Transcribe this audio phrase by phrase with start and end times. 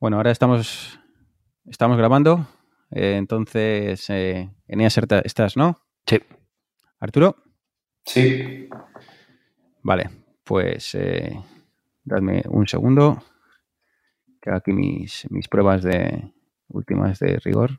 [0.00, 0.98] Bueno, ahora estamos,
[1.66, 2.46] estamos grabando.
[2.90, 5.78] eh, entonces, eh, Eneas, erta- estás, ¿no?
[6.06, 6.18] Sí.
[7.00, 7.36] Arturo.
[8.04, 8.68] Sí.
[9.82, 10.10] Vale,
[10.44, 11.38] pues eh,
[12.04, 13.22] dadme un segundo.
[14.40, 16.32] Que aquí mis, mis pruebas de
[16.68, 17.78] últimas de rigor.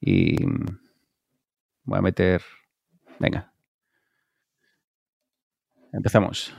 [0.00, 0.66] Y mm,
[1.84, 2.42] voy a meter.
[3.18, 3.52] Venga.
[5.92, 6.54] Empezamos.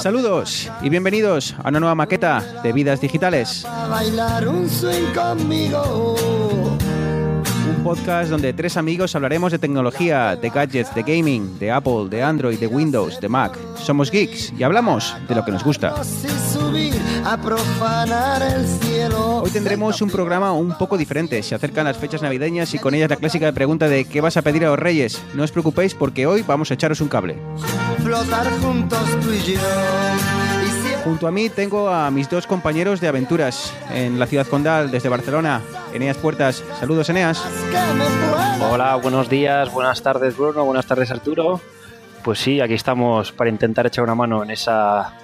[0.00, 3.66] Saludos y bienvenidos a una nueva maqueta de vidas digitales.
[3.66, 6.16] a bailar un swing conmigo.
[7.68, 12.22] Un podcast donde tres amigos hablaremos de tecnología, de gadgets, de gaming, de Apple, de
[12.22, 13.58] Android, de Windows, de Mac.
[13.76, 15.94] Somos geeks y hablamos de lo que nos gusta.
[17.24, 19.42] A profanar el cielo.
[19.42, 21.42] Hoy tendremos un programa un poco diferente.
[21.42, 24.42] Se acercan las fechas navideñas y con ellas la clásica pregunta de ¿qué vas a
[24.42, 25.22] pedir a los reyes?
[25.34, 27.36] No os preocupéis porque hoy vamos a echaros un cable.
[28.02, 29.60] Flotar juntos tú y yo.
[31.04, 35.08] Junto a mí tengo a mis dos compañeros de aventuras en la ciudad condal desde
[35.08, 35.60] Barcelona.
[35.92, 36.64] Eneas Puertas.
[36.78, 37.42] Saludos, Eneas.
[38.70, 41.60] Hola, buenos días, buenas tardes Bruno, buenas tardes Arturo.
[42.22, 45.14] Pues sí, aquí estamos para intentar echar una mano en esa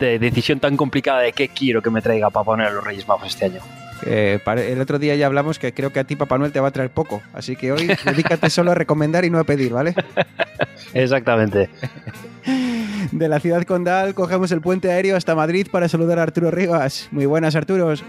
[0.00, 3.06] de- decisión tan complicada de qué quiero que me traiga para poner a los Reyes
[3.08, 3.60] Magos este año.
[4.04, 4.38] Eh,
[4.68, 6.70] el otro día ya hablamos que creo que a ti Papá Noel te va a
[6.70, 7.22] traer poco.
[7.32, 9.94] Así que hoy dedícate solo a recomendar y no a pedir, ¿vale?
[10.94, 11.70] Exactamente.
[13.12, 17.08] De la ciudad condal cogemos el puente aéreo hasta Madrid para saludar a Arturo Rivas.
[17.10, 18.04] Muy buenas, Arturos.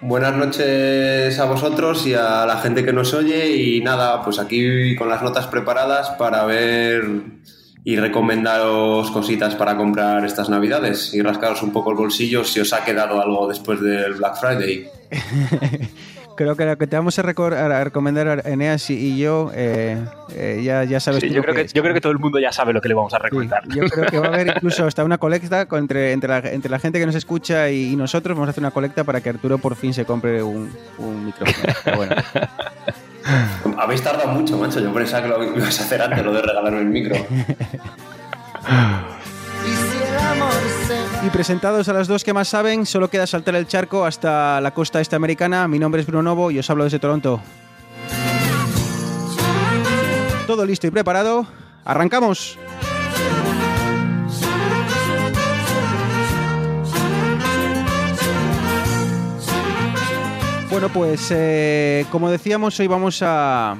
[0.00, 4.94] Buenas noches a vosotros y a la gente que nos oye y nada, pues aquí
[4.96, 7.04] con las notas preparadas para ver
[7.84, 12.72] y recomendaros cositas para comprar estas navidades y rascaros un poco el bolsillo si os
[12.72, 14.88] ha quedado algo después del Black Friday.
[16.36, 20.02] Creo que lo que te vamos a, a recomendar Eneas y, y yo, eh,
[20.34, 21.72] eh, ya, ya sabes Sí, tú yo, creo que, es.
[21.72, 23.62] yo creo que todo el mundo ya sabe lo que le vamos a Sí, recomendar.
[23.68, 26.80] yo creo que va a haber incluso hasta una colecta entre, entre, la, entre la
[26.80, 28.34] gente que nos escucha y, y nosotros.
[28.36, 31.72] Vamos a hacer una colecta para que Arturo por fin se compre un, un micrófono.
[31.84, 32.16] Pero bueno,
[33.78, 34.80] Habéis tardado mucho, macho.
[34.80, 37.16] Yo pensaba que lo ibas a hacer antes, lo de regalarme el micro.
[41.22, 44.72] Y presentados a los dos que más saben, solo queda saltar el charco hasta la
[44.72, 45.66] costa este americana.
[45.68, 47.40] Mi nombre es Bruno Novo y os hablo desde Toronto.
[50.46, 51.46] Todo listo y preparado.
[51.84, 52.58] ¡Arrancamos!
[60.70, 63.76] Bueno, pues eh, como decíamos, hoy vamos a,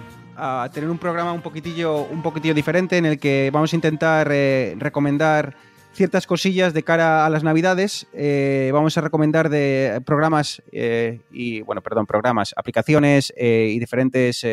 [0.73, 4.75] tener un programa un poquitillo, un poquitillo diferente en el que vamos a intentar eh,
[4.79, 5.57] recomendar
[5.93, 8.07] ciertas cosillas de cara a las navidades.
[8.13, 14.47] Eh, vamos a recomendar de programas y, bueno, perdón, programas, aplicaciones y diferentes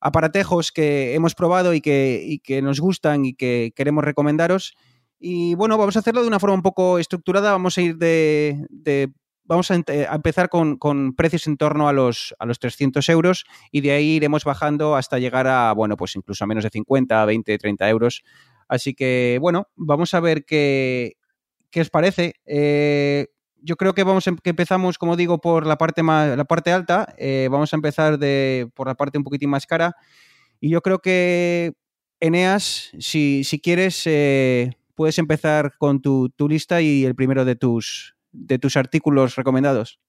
[0.00, 4.74] aparatejos que hemos probado y que, y que nos gustan y que queremos recomendaros.
[5.20, 7.52] Y bueno, vamos a hacerlo de una forma un poco estructurada.
[7.52, 9.12] Vamos a ir de-
[9.44, 10.78] vamos a, a empezar con,
[11.14, 15.18] precios en torno a los, a los 300 euros y de ahí iremos bajando hasta
[15.18, 18.22] llegar a, bueno, pues incluso a menos de 50, 20, 30 euros.
[18.68, 21.16] Así que, bueno, vamos a ver qué,
[21.70, 22.34] qué os parece.
[22.46, 23.28] Eh,
[23.62, 26.72] yo creo que vamos em- que empezamos, como digo, por la parte más, la parte
[26.72, 27.14] alta.
[27.18, 29.94] Eh, vamos a empezar de, por la parte un poquitín más cara.
[30.60, 31.74] Y yo creo que,
[32.20, 37.56] Eneas, si, si quieres, eh, puedes empezar con tu, tu lista y el primero de
[37.56, 40.00] tus, de tus artículos recomendados.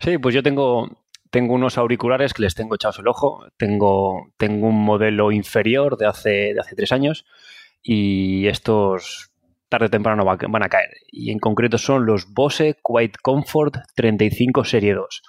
[0.00, 3.44] Sí, pues yo tengo, tengo unos auriculares que les tengo echados el ojo.
[3.56, 7.24] Tengo, tengo un modelo inferior de hace, de hace tres años
[7.82, 9.30] y estos
[9.68, 10.90] tarde o temprano va- van a caer.
[11.10, 15.22] Y en concreto son los Bose Quiet Comfort 35 Serie 2.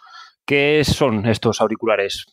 [0.45, 2.25] ¿Qué son estos auriculares?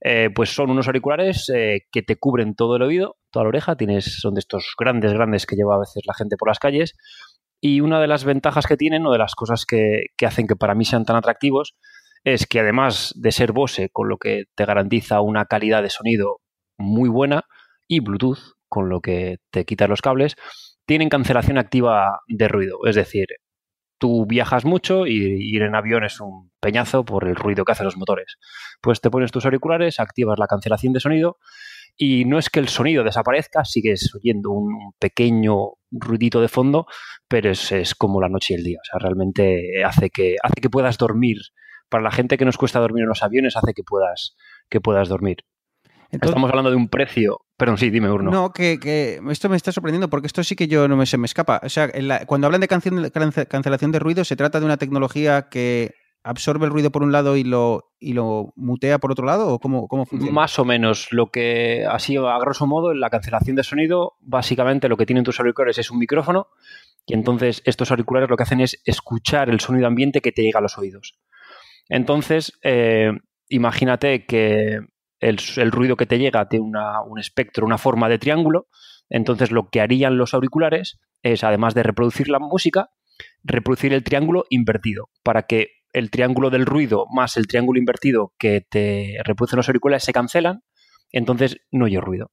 [0.00, 3.76] Eh, pues son unos auriculares eh, que te cubren todo el oído, toda la oreja.
[3.76, 6.94] Tienes, son de estos grandes, grandes que lleva a veces la gente por las calles.
[7.66, 10.54] Y una de las ventajas que tienen, o de las cosas que, que hacen que
[10.54, 11.74] para mí sean tan atractivos,
[12.22, 16.42] es que además de ser Bose, con lo que te garantiza una calidad de sonido
[16.76, 17.44] muy buena,
[17.88, 20.36] y Bluetooth, con lo que te quitas los cables,
[20.84, 22.80] tienen cancelación activa de ruido.
[22.84, 23.28] Es decir,
[23.96, 27.86] tú viajas mucho y ir en avión es un peñazo por el ruido que hacen
[27.86, 28.36] los motores.
[28.82, 31.38] Pues te pones tus auriculares, activas la cancelación de sonido
[31.96, 36.86] y no es que el sonido desaparezca, sigues oyendo un pequeño ruidito de fondo,
[37.28, 38.78] pero es, es como la noche y el día.
[38.82, 41.38] O sea, realmente hace que, hace que puedas dormir.
[41.88, 44.36] Para la gente que nos cuesta dormir en los aviones, hace que puedas,
[44.68, 45.38] que puedas dormir.
[46.10, 47.40] Estamos hablando de un precio.
[47.56, 48.30] Perdón, sí, dime, Urno.
[48.30, 51.18] No, que, que, esto me está sorprendiendo porque esto sí que yo no me, se
[51.18, 51.60] me escapa.
[51.62, 51.90] O sea,
[52.26, 55.94] cuando hablan de cancelación de ruido, se trata de una tecnología que
[56.24, 59.48] absorbe el ruido por un lado y lo, y lo mutea por otro lado?
[59.48, 60.32] ¿O cómo, cómo funciona?
[60.32, 61.12] Más o menos.
[61.12, 65.06] Lo que ha sido, a grosso modo, en la cancelación de sonido, básicamente lo que
[65.06, 66.48] tienen tus auriculares es un micrófono
[67.06, 70.58] y entonces estos auriculares lo que hacen es escuchar el sonido ambiente que te llega
[70.58, 71.18] a los oídos.
[71.88, 73.12] Entonces, eh,
[73.48, 74.80] imagínate que
[75.20, 76.66] el, ruido que te llega tiene
[77.06, 78.68] un espectro, una forma de triángulo.
[79.10, 82.88] Entonces, lo que harían los auriculares es, además de reproducir la música,
[83.42, 88.60] reproducir el triángulo invertido para que el triángulo del ruido más el triángulo invertido que
[88.68, 90.62] te reproducen los auriculares se cancelan,
[91.10, 92.30] entonces no hay ruido.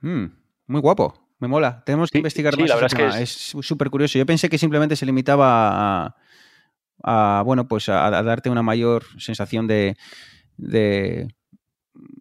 [0.00, 0.26] Mm,
[0.68, 1.82] muy guapo, me mola.
[1.84, 2.68] Tenemos que investigar más.
[2.68, 4.18] La verdad es que es súper curioso.
[4.18, 6.14] Yo pensé que simplemente se limitaba
[7.02, 9.96] a, bueno, pues a, darte una mayor sensación de,
[10.56, 11.34] de,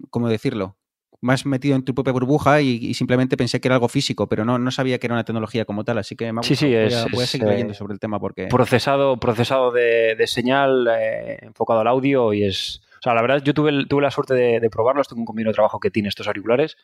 [0.10, 0.79] ¿cómo decirlo?
[1.22, 4.58] Más metido en tu propia burbuja y, simplemente pensé que era algo físico, pero no,
[4.58, 7.06] no sabía que era una tecnología como tal, así que me sí, sí, voy, a,
[7.12, 8.48] voy, a, seguir leyendo sobre el tema porque...
[8.48, 12.82] Procesado, procesado de, señal eh, enfocado al audio y es...
[13.00, 15.56] O sea, la verdad, yo tuve, tuve la suerte de, probarlos, tengo un compañero de
[15.56, 16.76] trabajo que tiene estos auriculares.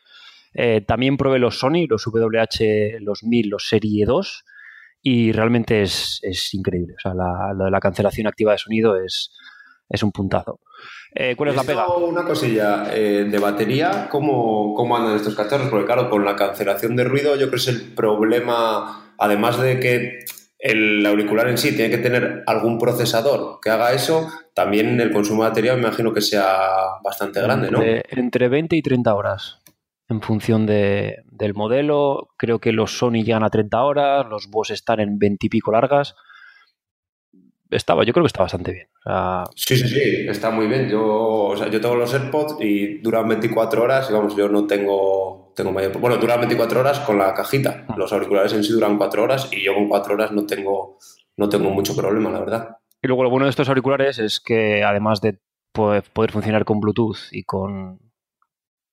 [0.54, 4.46] Eh, también probé los Sony, los WH, los 1000, los Serie 2
[5.08, 6.96] y realmente es, es increíble.
[6.98, 9.32] O sea, la, la, cancelación activa de sonido es,
[9.90, 10.60] es un puntazo.
[11.14, 11.88] Eh, ¿Cuál es la pega?
[11.96, 15.70] Una cosilla, eh, de batería, ¿cómo, ¿cómo andan estos cacharros?
[15.70, 19.80] Porque claro, con la cancelación de ruido yo creo que es el problema, además de
[19.80, 20.20] que
[20.60, 25.44] el auricular en sí tiene que tener algún procesador que haga eso, también el consumo
[25.44, 26.58] de batería me imagino que sea
[27.04, 27.80] bastante grande, ¿no?
[27.82, 29.62] Entre, 20 y 30 horas
[30.10, 32.30] en función de, del modelo.
[32.38, 35.72] Creo que los Sony llegan a 30 horas, los Boss están en 20 y pico
[35.72, 36.16] largas
[37.76, 38.88] estaba, yo creo que está bastante bien.
[39.56, 40.90] sí, sí, sí, está muy bien.
[40.90, 44.66] Yo, o sea, yo tengo los AirPods y duran 24 horas y vamos, yo no
[44.66, 45.98] tengo, tengo mayor...
[46.00, 47.86] Bueno, duran 24 horas con la cajita.
[47.88, 47.96] Ah.
[47.98, 50.98] Los auriculares en sí duran 4 horas y yo con 4 horas no tengo,
[51.38, 52.78] no tengo mucho problema, la verdad.
[53.02, 55.40] Y luego lo bueno de estos auriculares es que además de
[55.72, 58.00] poder, funcionar con Bluetooth y con,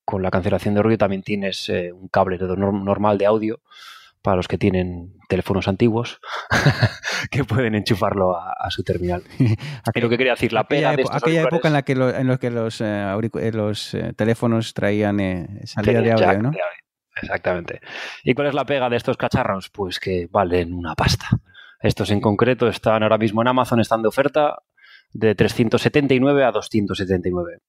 [0.05, 3.61] con la cancelación de ruido también tienes eh, un cable normal de audio
[4.23, 6.19] para los que tienen teléfonos antiguos
[7.31, 9.21] que pueden enchufarlo a, su terminal.
[9.95, 12.49] lo que quería decir, la pega de Aquella época en la que, en los, que
[12.49, 16.51] los, eh, eh, los eh, teléfonos traían salida de audio, ¿no?
[17.21, 17.81] Exactamente.
[18.23, 19.69] ¿Y cuál es la pega de estos cacharros?
[19.69, 21.27] Pues que valen una pasta.
[21.79, 24.57] Estos en concreto están ahora mismo en Amazon, están de oferta
[25.11, 27.59] de 379 a 279.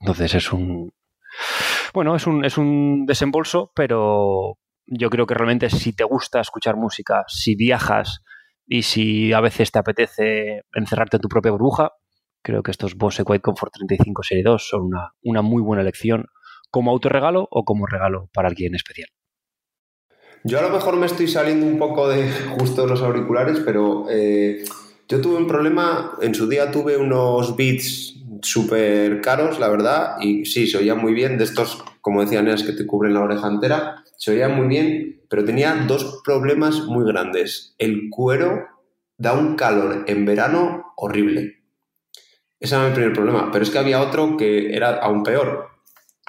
[0.00, 0.92] Entonces es un...
[1.94, 6.76] Bueno, es un, es un desembolso, pero, yo creo que realmente si te gusta escuchar
[6.76, 8.22] música, si viajas
[8.66, 11.92] y si a veces te apetece encerrarte en tu propia burbuja,
[12.42, 16.26] creo que estos Bose Quiet Comfort 35 Serie 2 son una, una muy buena elección
[16.70, 19.08] como autorregalo o como regalo para alguien especial.
[20.44, 24.64] Yo a lo mejor me estoy saliendo un poco de justo los auriculares, pero eh,
[25.08, 30.44] yo tuve un problema, en su día tuve unos Beats súper caros, la verdad, y
[30.44, 33.46] sí, se oían muy bien, de estos, como decían, es que te cubren la oreja
[33.46, 37.74] entera, se oía muy bien, pero tenía dos problemas muy grandes.
[37.76, 38.68] El cuero
[39.18, 41.64] da un calor en verano horrible.
[42.60, 43.50] Ese era mi primer problema.
[43.50, 45.70] Pero es que había otro que era aún peor.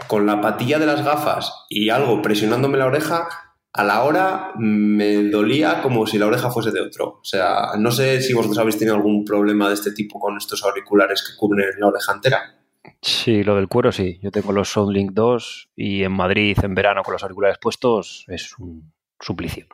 [0.08, 3.28] Con la patilla de las gafas y algo presionándome la oreja,
[3.72, 7.20] a la hora me dolía como si la oreja fuese de otro.
[7.22, 10.64] O sea, no sé si vosotros habéis tenido algún problema de este tipo con estos
[10.64, 12.63] auriculares que cubren la oreja entera.
[13.04, 14.18] Sí, lo del cuero sí.
[14.22, 18.58] Yo tengo los Soundlink 2 y en Madrid en verano con los auriculares puestos es
[18.58, 19.68] un suplicio.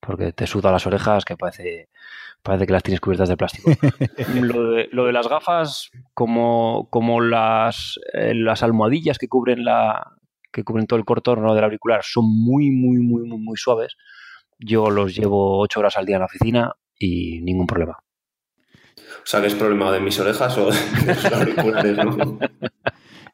[0.00, 1.90] Porque te suda las orejas que parece,
[2.42, 3.70] parece que las tienes cubiertas de plástico.
[4.34, 10.16] lo, de, las gafas, como, como las, eh, las almohadillas que cubren la
[10.52, 13.96] que cubren todo el contorno del auricular son muy, muy, muy, muy, muy suaves.
[14.58, 18.02] Yo los llevo ocho horas al día en la oficina y ningún problema.
[19.22, 22.38] O sea, que es problema de mis orejas o de los auriculares, ¿no?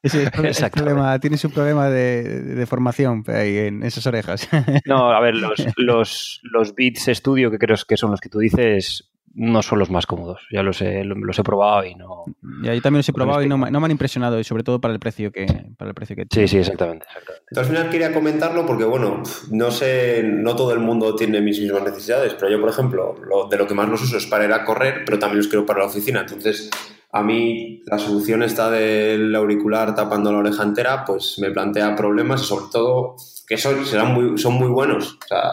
[0.03, 4.49] Ese problema, tienes un problema de, formación ahí en esas orejas.
[4.85, 8.39] No, a ver, los, los, los Beats Studio, que creo que son los que tú
[8.39, 10.41] dices, no son los más cómodos.
[10.51, 12.25] Ya los he, los he probado y no.
[12.63, 14.81] Ya, yo también los he probado y no, no, me han impresionado, y sobre todo
[14.81, 17.07] para el precio que, para el precio que Sí, sí, exactamente.
[17.55, 21.83] al final quería comentarlo porque, bueno, no sé, no todo el mundo tiene mis mismas
[21.83, 24.53] necesidades, pero yo, por ejemplo, lo, de lo que más los uso es para ir
[24.53, 26.21] a correr, pero también los quiero para la oficina.
[26.21, 26.71] Entonces,
[27.13, 32.43] a mí la solución está del auricular tapando la oreja entera, pues me plantea problemas
[32.43, 33.17] y sobre todo
[33.47, 35.19] que son, serán muy, son muy buenos.
[35.25, 35.51] O sea,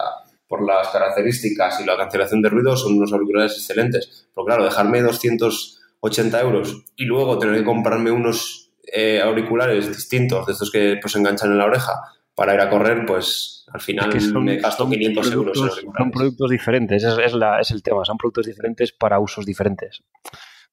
[0.48, 4.28] por las características y la cancelación de ruido son unos auriculares excelentes.
[4.34, 10.52] Pero claro, dejarme 280 euros y luego tener que comprarme unos eh, auriculares distintos de
[10.52, 12.00] estos que pues enganchan en la oreja
[12.34, 14.10] para ir a correr, pues al final
[14.40, 15.58] me gasto 500 euros.
[15.58, 20.02] son productos diferentes, es, es, la, es el tema, son productos diferentes para usos diferentes.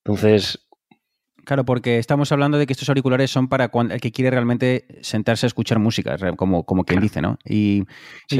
[0.05, 0.62] Entonces,
[1.45, 5.45] Claro, porque estamos hablando de que estos auriculares son para el que quiere realmente sentarse
[5.45, 7.37] a escuchar música, como, como quien dice, ¿no?
[7.43, 7.83] Y,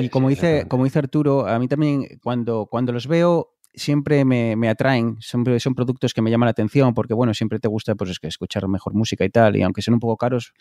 [0.10, 4.70] como, dice, como dice Arturo, a mí también cuando, cuando los veo siempre me, me,
[4.70, 8.18] atraen, siempre son productos que me llaman la atención porque, bueno, siempre te gusta pues,
[8.22, 10.54] escuchar mejor música y tal, y aunque sean un poco caros,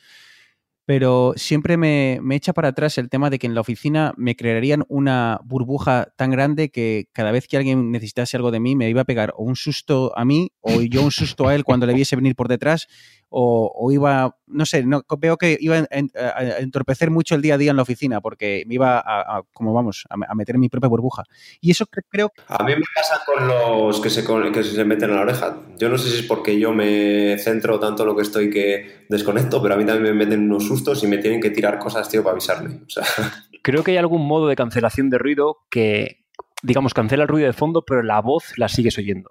[0.85, 4.85] pero siempre me, echa para atrás el tema de que en la oficina me crearían
[4.89, 9.03] una burbuja tan grande que cada vez que alguien necesitase algo de mí me iba
[9.03, 11.95] a pegar o un susto a mí o yo un susto a él cuando le
[11.95, 12.89] viese venir por detrás
[13.35, 17.71] o, iba, no sé, no, veo que iba a, entorpecer mucho el día a día
[17.71, 21.25] en la oficina porque me iba a, como vamos, a, meter en mi propia burbuja.
[21.61, 25.17] Y eso creo A mí me pasa con los que se, que se meten en
[25.17, 25.57] la oreja.
[25.79, 29.07] Yo no sé si es porque yo me centro tanto en lo que estoy que
[29.09, 32.09] desconecto, pero a mí también me meten unos sustos y me tienen que tirar cosas,
[32.09, 32.81] tío, para avisarme.
[33.63, 36.25] Creo que hay algún modo de cancelación de ruido que,
[36.63, 39.31] digamos, cancela el ruido de fondo, pero la voz la sigues oyendo.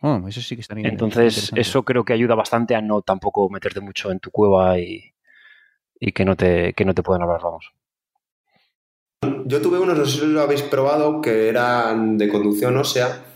[0.00, 3.80] Oh, eso sí que estaría Entonces, eso creo que ayuda bastante a no tampoco meterte
[3.80, 5.12] mucho en tu cueva y,
[6.12, 7.72] que, no te, que no te puedan hablar, vamos.
[9.46, 13.31] Yo tuve unos, no sé si lo habéis probado, que eran de conducción ósea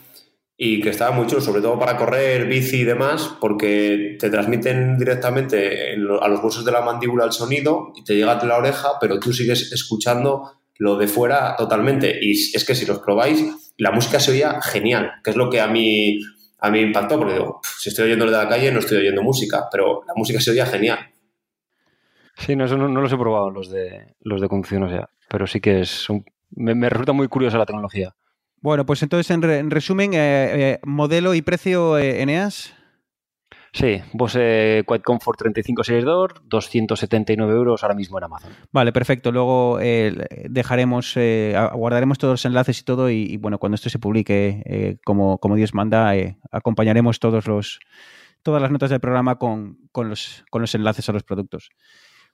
[0.57, 4.97] y que estaban muy chulos, sobre todo para correr, bici y demás, porque te transmiten
[4.97, 8.93] directamente a los huesos de la mandíbula el sonido y te llega a la oreja,
[9.01, 12.19] pero tú sigues escuchando lo de fuera totalmente.
[12.21, 13.45] Y es que si los probáis,
[13.77, 16.19] la música se oía genial, que es lo que a mí
[16.59, 19.23] a mí me impactó porque digo, si estoy oyendo de la calle no estoy oyendo
[19.23, 20.99] música, pero la música se oía genial.
[22.35, 25.47] Sí, no, eso no, los he probado los de los de conducción, o sea, pero
[25.47, 26.07] sí que es
[26.51, 28.15] me, resulta muy curiosa la tecnología.
[28.61, 32.77] Bueno, pues entonces en, resumen, eh, eh, modelo y precio eh, Eneas.
[33.77, 38.53] Sí, Bose Quiet Comfort 3562, 279 euros ahora mismo en Amazon.
[38.73, 39.31] Vale, perfecto.
[39.31, 40.15] Luego eh,
[40.49, 44.97] dejaremos, eh, guardaremos todos los enlaces y todo y, bueno, cuando esto se publique eh,
[45.05, 46.15] como, como, Dios manda,
[46.51, 47.79] acompañaremos todos los,
[48.43, 51.69] todas las notas del programa con, los, con los enlaces a los productos.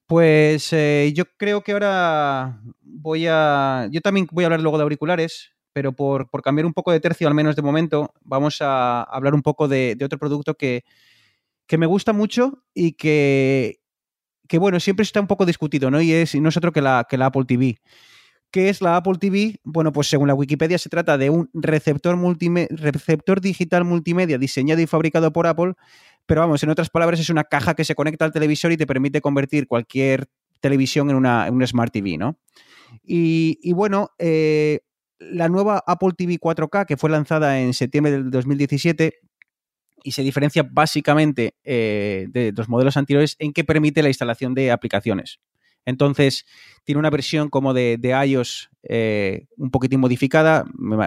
[0.07, 3.89] Pues yo creo que ahora voy a...
[3.91, 7.29] Yo también voy a hablar luego de auriculares, pero por, cambiar un poco de tercio,
[7.29, 10.85] al menos de momento, vamos a hablar un poco de otro producto que
[11.73, 13.81] que me gusta mucho y que,
[14.47, 16.01] que, bueno, siempre está un poco discutido, ¿no?
[16.01, 17.79] Y, es, no es otro que la, que la Apple TV.
[18.51, 19.57] ¿Qué es la Apple TV?
[19.65, 22.19] Bueno, pues según la Wikipedia se trata de un receptor,
[22.71, 25.73] receptor digital multimedia diseñado y fabricado por Apple,
[26.27, 28.87] pero vamos, en otras palabras es una caja que se conecta al televisor y te
[28.87, 30.27] permite convertir cualquier
[30.61, 32.39] televisión en una, Smart TV, ¿no?
[33.03, 34.81] Y, bueno, eh,
[35.31, 39.15] la nueva Apple TV 4K, que fue lanzada en septiembre del 2017,
[40.05, 44.73] y se diferencia básicamente eh, de los modelos anteriores en que permite la instalación de
[44.73, 45.39] aplicaciones.
[45.85, 46.45] Entonces,
[46.85, 50.65] tiene una versión como de, iOS eh, un poquitín modificada.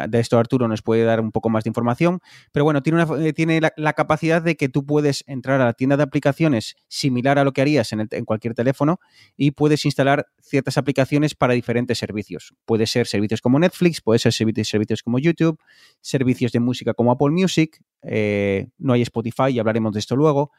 [0.08, 2.20] De esto Arturo nos puede dar un poco más de información.
[2.52, 5.98] Pero bueno, tiene, eh, tiene la, capacidad de que tú puedes entrar a la tienda
[5.98, 9.00] de aplicaciones similar a lo que harías en, cualquier teléfono
[9.36, 12.54] y puedes instalar ciertas aplicaciones para diferentes servicios.
[12.66, 15.60] Puede ser servicios como Netflix, puede ser servicios como YouTube,
[16.02, 17.82] servicios de música como Apple Music.
[18.04, 20.52] Eh, no hay Spotify y hablaremos de esto luego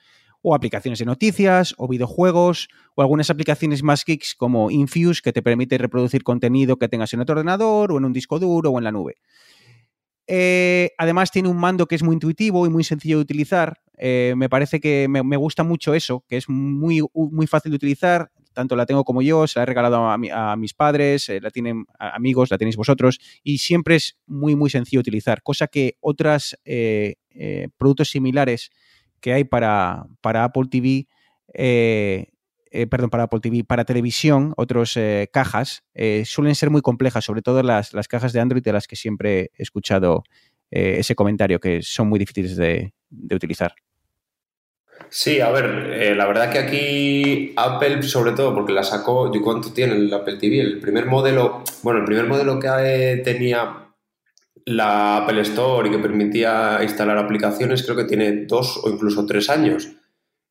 [0.42, 5.42] o aplicaciones de noticias, o videojuegos, o algunas aplicaciones más geeks como Infuse, que te
[5.42, 8.84] permite reproducir contenido que tengas en otro ordenador, o en un disco duro, o en
[8.84, 9.16] la nube.
[10.28, 13.80] Eh, además tiene un mando que es muy intuitivo y muy sencillo de utilizar.
[13.96, 18.30] Eh, me parece que me, gusta mucho eso, que es muy, muy fácil de utilizar.
[18.52, 21.84] Tanto la tengo como yo, se la he regalado a, mis padres, eh, la tienen
[21.98, 26.56] amigos, la tenéis vosotros, y siempre es muy, muy sencillo de utilizar, cosa que otros
[27.76, 28.70] productos similares
[29.20, 31.06] que hay para, para Apple TV,
[31.54, 32.28] eh,
[32.70, 35.84] eh, perdón, para Apple TV, para televisión, otras eh, cajas,
[36.24, 39.62] suelen ser muy complejas, sobre todo las, cajas de Android de las que siempre he
[39.62, 40.24] escuchado
[40.70, 42.92] ese comentario, que son muy difíciles de,
[43.32, 43.72] utilizar.
[45.08, 49.72] Sí, a ver, la verdad que aquí Apple, sobre todo, porque la sacó, ¿y cuánto
[49.72, 50.60] tiene el Apple TV?
[50.60, 53.85] El primer modelo, bueno, el primer modelo que tenía
[54.66, 59.48] la Apple Store y que permitía instalar aplicaciones creo que tiene dos o incluso tres
[59.48, 59.88] años.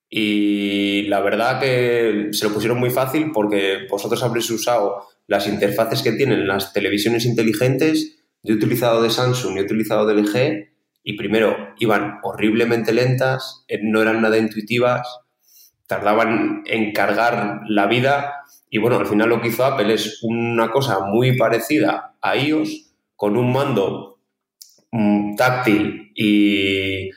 [0.09, 6.01] Y la verdad que se lo pusieron muy fácil porque vosotros habréis usado las interfaces
[6.01, 8.17] que tienen las televisiones inteligentes.
[8.41, 10.69] Yo he utilizado de Samsung y he utilizado de LG
[11.03, 15.07] y primero iban horriblemente lentas, eh, no eran nada intuitivas,
[15.87, 20.71] tardaban en cargar la vida y bueno, al final lo que hizo Apple es una
[20.71, 22.84] cosa muy parecida a iOS
[23.15, 24.19] con un mando
[24.91, 27.09] mm, táctil y,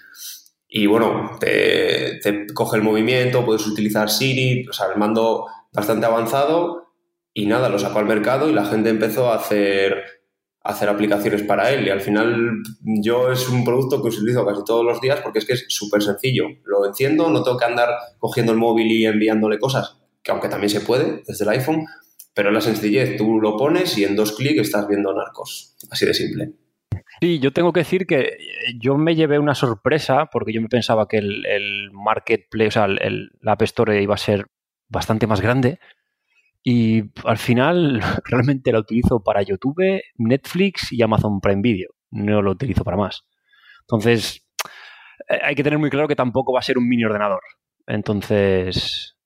[0.69, 6.07] y bueno, te, te, coge el movimiento, puedes utilizar Siri, o sea, el mando bastante
[6.07, 6.89] avanzado
[7.33, 10.03] y nada, lo sacó al mercado y la gente empezó a hacer,
[10.63, 14.65] a hacer aplicaciones para él y al final yo es un producto que utilizo casi
[14.65, 16.47] todos los días porque es que es súper sencillo.
[16.65, 20.71] Lo enciendo, no tengo que andar cogiendo el móvil y enviándole cosas, que aunque también
[20.71, 21.87] se puede desde el iPhone,
[22.39, 25.75] pero la sencillez, tú lo pones y en dos clics estás viendo narcos.
[25.91, 26.53] Así de simple.
[27.21, 28.39] Sí, yo tengo que decir que
[28.79, 33.53] yo me llevé una sorpresa porque yo me pensaba que el, marketplace, o sea, la
[33.53, 34.47] App Store iba a ser
[34.89, 35.81] bastante más grande
[36.63, 41.91] y al final realmente la utilizo para YouTube, Netflix y Amazon Prime Video.
[42.13, 43.25] No lo utilizo para más.
[43.81, 44.47] Entonces,
[45.29, 47.43] eh, hay que tener muy claro que tampoco va a ser un mini ordenador.
[47.89, 49.18] Entonces,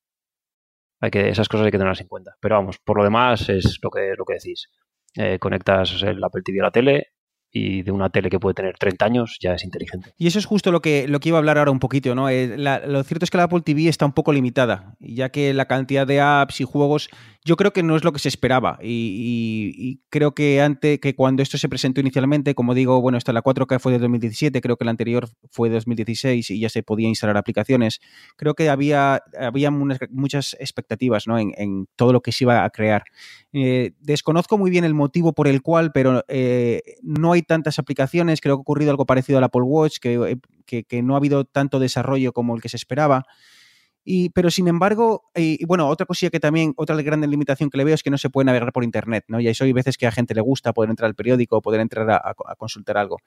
[1.02, 2.36] hay que, esas cosas hay que tenerlas en cuenta.
[2.40, 4.68] Pero vamos, por lo demás es lo que, lo que decís.
[5.16, 7.08] Eh, conectas el Apple TV a la tele,
[7.52, 10.12] y de una tele que puede tener 30 años ya es inteligente.
[10.16, 12.28] Y eso es justo lo que, lo que iba a hablar ahora un poquito, ¿no?
[12.28, 15.52] Eh, la, lo cierto es que la Apple TV está un poco limitada, ya que
[15.52, 17.10] la cantidad de apps y juegos
[17.44, 21.42] yo creo que no es lo que se esperaba y, creo que antes que cuando
[21.42, 24.84] esto se presentó inicialmente, como digo, bueno, esta la 4K fue de 2017, creo que
[24.84, 28.00] la anterior fue de 2016 y ya se podía instalar aplicaciones.
[28.36, 31.38] Creo que había, había muchas expectativas ¿no?
[31.38, 33.04] en, en, todo lo que se iba a crear.
[33.52, 38.40] Eh, desconozco muy bien el motivo por el cual, pero eh, no hay tantas aplicaciones.
[38.40, 41.44] Creo que ha ocurrido algo parecido al Apple Watch, que, que, que no ha habido
[41.44, 43.24] tanto desarrollo como el que se esperaba.
[44.04, 47.84] Y, pero sin embargo, y, bueno, otra cosilla que también, otra gran limitación que le
[47.84, 49.40] veo es que no se puede navegar por internet, ¿no?
[49.40, 52.10] Y eso hay veces que a gente le gusta poder entrar al periódico, poder entrar
[52.10, 53.18] a, consultar algo.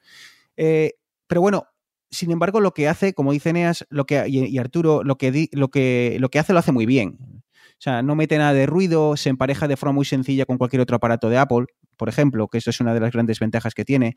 [0.56, 0.92] Eh,
[1.26, 1.64] pero bueno,
[2.10, 5.48] sin embargo, lo que hace, como dice Eneas, lo que, y, y Arturo, lo que,
[5.52, 7.35] lo, que, lo que hace lo hace muy bien.
[7.78, 10.80] O sea, no mete nada de ruido, se empareja de forma muy sencilla con cualquier
[10.80, 11.66] otro aparato de Apple,
[11.96, 14.16] por ejemplo, que eso es una de las grandes ventajas que tiene.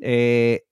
[0.00, 0.62] Eh,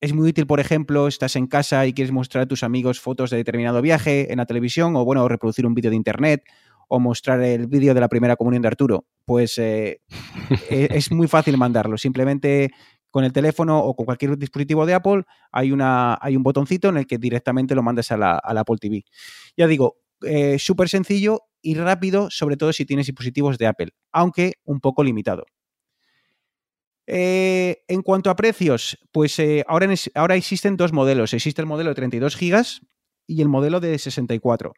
[0.00, 3.30] es muy útil, por ejemplo, estás en casa y quieres mostrar a tus amigos fotos
[3.30, 6.42] de determinado viaje en la televisión, o bueno, reproducir un vídeo de internet,
[6.88, 9.06] o mostrar el vídeo de la primera comunión de Arturo.
[9.24, 10.00] Pues eh,
[10.70, 11.96] es muy fácil mandarlo.
[11.98, 12.70] Simplemente
[13.10, 16.96] con el teléfono o con cualquier dispositivo de Apple hay, una, hay un botoncito en
[16.96, 19.04] el que directamente lo mandas a la, a la Apple TV.
[19.56, 24.54] Ya digo, eh, súper sencillo y rápido, sobre todo si tienes dispositivos de Apple, aunque
[24.64, 25.46] un poco limitado.
[27.06, 31.34] Eh, en cuanto a precios, pues eh, ahora, ahora, existen dos modelos.
[31.34, 32.64] Existe el modelo de 32 GB
[33.26, 34.72] y el modelo de 64.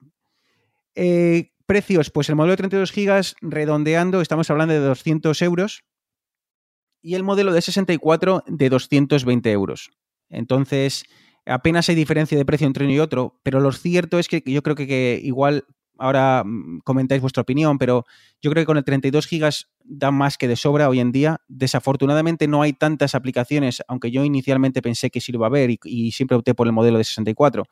[0.94, 5.84] Eh, precios, pues el modelo de 32 GB, redondeando, estamos hablando de 200 euros.
[7.02, 9.90] Y el modelo de 64 de 220 euros.
[10.30, 11.04] Entonces,
[11.44, 14.62] apenas hay diferencia de precio entre uno y otro, pero lo cierto es que yo
[14.62, 15.66] creo que, que igual
[15.98, 18.04] ahora mm, comentáis vuestra opinión, pero
[18.40, 21.40] yo creo que con el 32 gigas da más que de sobra hoy en día.
[21.48, 25.70] Desafortunadamente no hay tantas aplicaciones, aunque yo inicialmente pensé que sí lo iba a haber
[25.84, 27.64] y, siempre opté por el modelo de 64.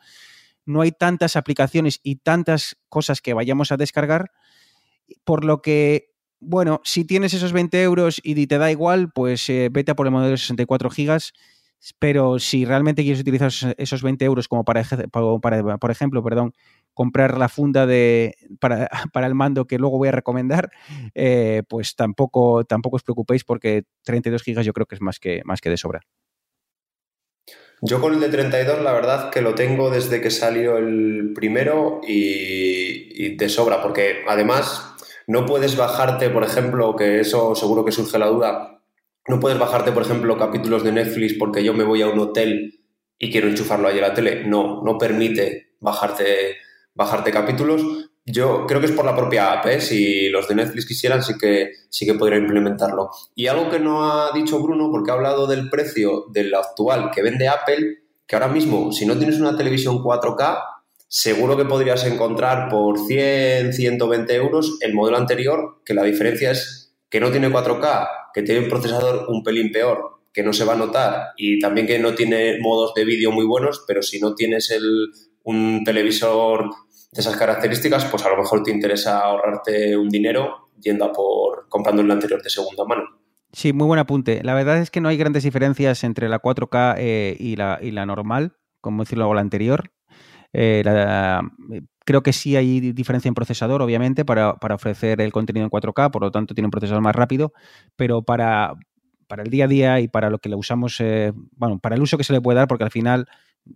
[0.65, 4.31] No hay tantas aplicaciones y tantas cosas que vayamos a descargar,
[5.25, 9.69] por lo que, bueno, si tienes esos 20 euros y te da igual, pues eh,
[9.71, 11.33] vete a por el modelo de 64 gigas
[11.99, 16.53] pero si realmente quieres utilizar esos 20 euros como para, para, por ejemplo, perdón,
[16.95, 20.71] comprar la funda de, para, para, el mando que luego voy a recomendar,
[21.15, 25.43] eh, pues tampoco, tampoco os preocupéis porque 32 gigas yo creo que es más que,
[25.45, 26.01] más que de sobra.
[27.85, 32.01] Yo con el de 32 la verdad que lo tengo desde que salió el primero
[32.07, 34.95] y, de sobra, porque además
[35.27, 38.83] no puedes bajarte, por ejemplo, que eso seguro que surge la duda,
[39.27, 42.85] no puedes bajarte, por ejemplo, capítulos de Netflix porque yo me voy a un hotel
[43.19, 44.45] y quiero enchufarlo ahí a la tele.
[44.45, 46.57] No, no permite bajarte,
[46.95, 47.83] bajarte capítulos.
[48.25, 49.81] Yo creo que es por la propia app, ¿eh?
[49.81, 53.11] si los de Netflix quisieran sí que, sí que podrían implementarlo.
[53.35, 57.23] Y algo que no ha dicho Bruno, porque ha hablado del precio del actual que
[57.23, 60.63] vende Apple, que ahora mismo, si no tienes una televisión 4K,
[61.09, 66.95] seguro que podrías encontrar por 100, 120 euros el modelo anterior, que la diferencia es
[67.11, 70.75] que no tiene 4K, que tiene un procesador un pelín peor, que no se va
[70.75, 74.35] a notar, y también que no tiene modos de vídeo muy buenos, pero si no
[74.35, 75.13] tienes el,
[75.45, 76.71] un televisor
[77.13, 81.69] de esas características, pues a lo mejor te interesa ahorrarte un dinero yendo a por
[81.69, 83.03] comprando el anterior de segunda mano.
[83.53, 84.43] Sí, muy buen apunte.
[84.43, 87.91] La verdad es que no hay grandes diferencias entre la 4K eh, y, la, y,
[87.91, 89.93] la, normal, como decirlo, la anterior.
[90.55, 90.83] Eh,
[92.05, 96.11] creo que sí hay diferencia en procesador, obviamente, para, para, ofrecer el contenido en 4K,
[96.11, 97.53] por lo tanto tiene un procesador más rápido,
[97.97, 98.75] pero para,
[99.29, 102.03] para el día a día y para lo que le usamos, eh, bueno, para el
[102.03, 103.27] uso que se le puede dar, porque al final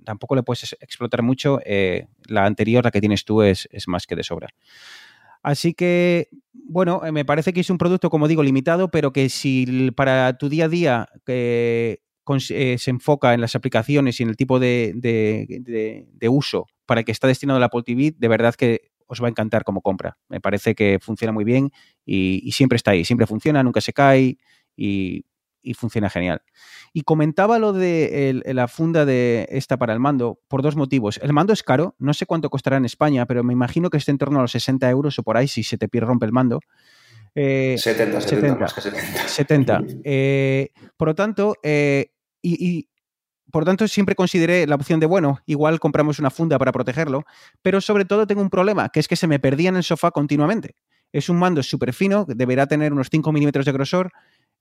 [0.04, 1.60] tampoco le puedes explotar mucho.
[1.64, 4.48] eh, la anterior, la que tienes tú, es, es más que de sobra.
[5.42, 9.28] Así que, bueno, eh, me parece que es un producto, como digo, limitado, pero que
[9.28, 11.98] si para tu día a día eh,
[12.78, 17.28] se enfoca en las aplicaciones y en el tipo de, de- uso para que está
[17.28, 20.18] destinado el Apple TV, de verdad que os va a encantar como compra.
[20.28, 21.70] Me parece que funciona muy bien
[22.04, 24.38] y, siempre está ahí, siempre funciona, nunca se cae
[24.76, 25.24] y
[25.74, 26.42] funciona genial.
[26.98, 31.20] Y comentaba lo de el- la funda de esta para el mando por dos motivos.
[31.22, 34.12] El mando es caro, no sé cuánto costará en España, pero me imagino que esté
[34.12, 36.32] en torno a los 60 euros o por ahí si se te pierde, rompe el
[36.32, 36.60] mando.
[37.34, 38.60] Eh, 70, 70, 70.
[38.60, 39.28] más que 70.
[39.28, 39.82] 70.
[40.04, 42.88] Eh, por lo tanto, eh, y, y
[43.52, 47.24] por tanto, siempre consideré la opción de, bueno, igual compramos una funda para protegerlo,
[47.60, 50.12] pero sobre todo tengo un problema, que es que se me perdía en el sofá
[50.12, 50.76] continuamente.
[51.12, 54.12] Es un mando súper fino, deberá tener unos 5 milímetros de grosor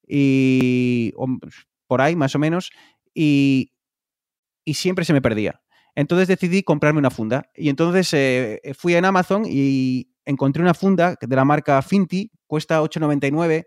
[0.06, 1.14] y
[1.88, 2.72] por ahí más o menos,
[3.14, 3.72] y,
[4.64, 5.62] y siempre se me perdía.
[5.96, 7.50] Entonces decidí comprarme una funda.
[7.56, 12.82] Y entonces eh, fui en Amazon y encontré una funda de la marca Finti, cuesta
[12.82, 13.66] 8,99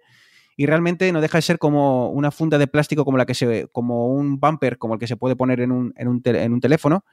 [0.56, 3.68] y realmente no deja de ser como una funda de plástico como la que se,
[3.68, 6.60] como un bumper, como el que se puede poner en un, en un, en un
[6.60, 7.04] teléfono,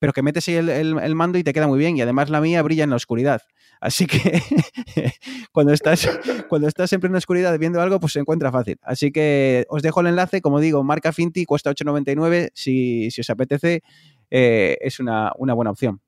[0.00, 1.96] pero que metes ahí el, el- el mando y te queda muy bien.
[1.96, 3.42] Y además la mía brilla en la oscuridad.
[3.80, 4.42] Así que
[5.52, 6.08] cuando estás,
[6.48, 8.78] cuando estás siempre en la oscuridad viendo algo, pues se encuentra fácil.
[8.82, 12.50] Así que os dejo el enlace, como digo, marca Finti, cuesta 8,99.
[12.54, 13.82] Si, si os apetece,
[14.30, 16.00] eh, es una, una buena opción.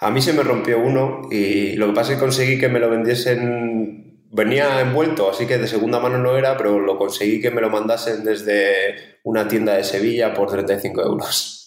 [0.00, 2.80] A mí se me rompió uno y lo que pasa es que conseguí que me
[2.80, 4.04] lo vendiesen.
[4.32, 7.70] Venía envuelto, así que de segunda mano no era, pero lo conseguí que me lo
[7.70, 11.65] mandasen desde una tienda de Sevilla por 35 euros.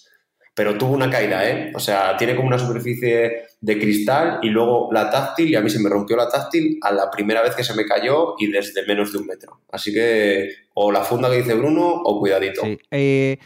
[0.56, 1.72] Pero tuvo una caída, ¿eh?
[1.76, 5.70] O sea, tiene como una superficie de cristal y luego la táctil, y a mí
[5.70, 8.86] se me rompió la táctil a la primera vez que se me cayó y desde
[8.86, 9.62] menos de un metro.
[9.72, 12.62] Así que o la funda que dice Bruno o cuidadito.
[12.92, 13.38] Eh,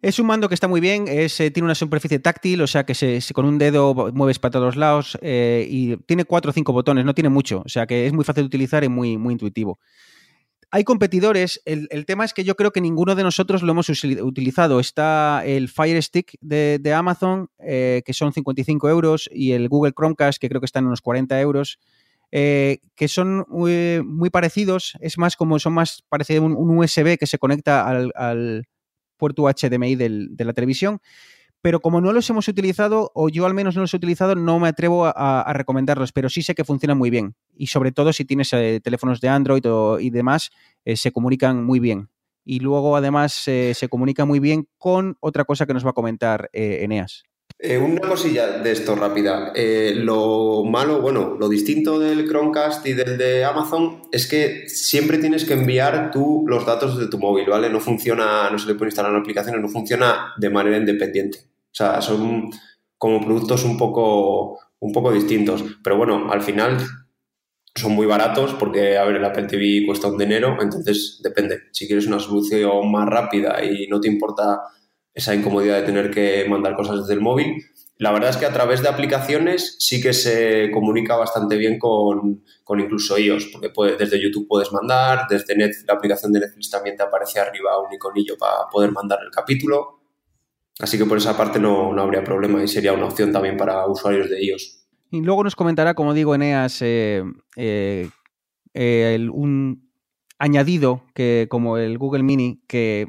[0.00, 2.94] es un mando que está muy bien, eh, tiene una superficie táctil, o sea que
[2.94, 7.04] se- con un dedo mueves para todos lados eh, y tiene cuatro o cinco botones,
[7.04, 9.78] no tiene mucho, o sea que es muy fácil de utilizar y muy, muy intuitivo.
[10.70, 14.80] Hay competidores, el, tema es que yo creo que ninguno de nosotros lo hemos utilizado.
[14.80, 20.38] Está el Fire Stick de, Amazon, eh, que son 55 euros, y el Google Chromecast,
[20.38, 21.78] que creo que están en unos 40 euros,
[22.32, 27.16] eh, que son muy parecidos, es más como son más parecidos a un, un USB
[27.16, 28.68] que se conecta al,
[29.16, 31.00] puerto HDMI de la televisión.
[31.60, 34.58] Pero como no los hemos utilizado, o yo al menos no los he utilizado, no
[34.58, 37.34] me atrevo a, recomendarlos, pero sí sé que funcionan muy bien.
[37.56, 40.50] Y sobre todo si tienes eh, teléfonos de Android o- y demás,
[40.84, 42.10] eh, se comunican muy bien.
[42.44, 45.94] Y luego además eh, se comunica muy bien con otra cosa que nos va a
[45.94, 47.27] comentar eh, Eneas.
[47.60, 49.50] Eh, una cosilla de esto rápida.
[49.52, 55.18] Eh, lo malo, bueno, lo distinto del Chromecast y del de Amazon es que siempre
[55.18, 57.68] tienes que enviar tú los datos de tu móvil, ¿vale?
[57.68, 61.38] No funciona, no se le puede instalar una aplicación, no funciona de manera independiente.
[61.40, 62.50] O sea, son
[62.96, 65.64] como productos un poco, un poco distintos.
[65.82, 66.78] Pero bueno, al final
[67.74, 71.62] son muy baratos porque, a ver, el Apple TV cuesta un dinero, entonces depende.
[71.72, 74.60] Si quieres una solución más rápida y no te importa
[75.14, 77.64] esa incomodidad de tener que mandar cosas desde el móvil,
[77.98, 82.44] la verdad es que a través de aplicaciones sí que se comunica bastante bien con,
[82.62, 86.96] con incluso iOS, porque desde YouTube puedes mandar, desde Netflix, la aplicación de Netflix también
[86.96, 89.98] te aparece arriba un iconillo para poder mandar el capítulo.
[90.78, 93.84] Así que por esa parte no, no habría problema y sería una opción también para
[93.88, 94.86] usuarios de iOS.
[95.10, 97.24] Y luego nos comentará, como digo, Eneas, eh,
[97.56, 99.90] eh, un
[100.38, 103.08] añadido que, como el Google Mini, que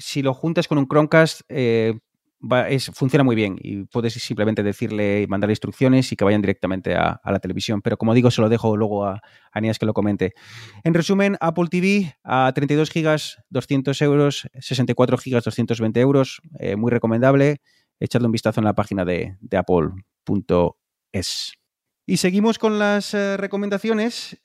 [0.00, 1.98] si lo juntas con un Chromecast, eh,
[2.68, 6.94] es, funciona muy bien y puedes simplemente decirle y mandar instrucciones y que vayan directamente
[6.94, 7.82] a, la televisión.
[7.82, 9.20] Pero como digo, se lo dejo luego a,
[9.52, 10.32] a que lo comente.
[10.82, 16.90] En resumen, Apple TV a 32 gigas, 200 euros, 64 gigas, 220 euros, eh, muy
[16.90, 17.60] recomendable.
[17.98, 20.72] Echadle un vistazo en la página de, apple.es.
[22.06, 24.40] Y seguimos con las eh, recomendaciones.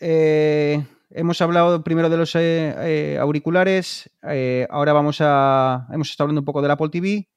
[1.15, 4.09] Hemos hablado primero de los eh, eh, auriculares.
[4.23, 5.87] eh, ahora vamos a.
[5.91, 7.27] Hemos estado hablando un poco del Apple TV.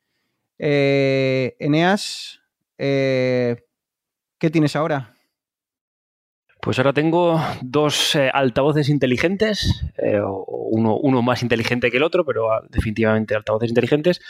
[0.58, 2.40] Eh, Eneas,
[2.76, 3.56] eh,
[4.38, 5.14] ¿qué tienes ahora?
[6.60, 12.62] Pues ahora tengo dos altavoces inteligentes, eh, uno más inteligente que el otro, pero ah,
[12.68, 14.20] definitivamente altavoces inteligentes.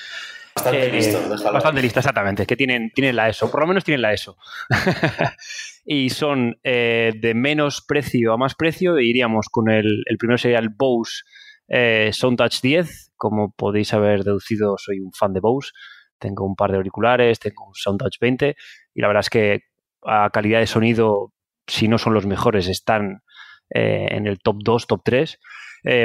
[0.59, 1.53] Bastante Eh, listo, déjalo.
[1.53, 2.47] Bastante listo, exactamente.
[2.47, 4.37] Que tienen, tienen la ESO, por lo menos tienen la ESO.
[5.85, 10.59] y son eh, de menos precio a más precio, diríamos, con el, el primero sería
[10.59, 11.23] el Bose
[11.69, 13.13] eh, SoundTouch 10.
[13.17, 15.71] Como podéis haber deducido, soy un fan de Bose.
[16.19, 18.57] Tengo un par de auriculares, tengo un SoundTouch 20
[18.95, 19.61] y la verdad es que
[20.05, 21.33] a calidad de sonido,
[21.67, 23.23] si no son los mejores, están
[23.71, 25.39] en el top 2, top 3.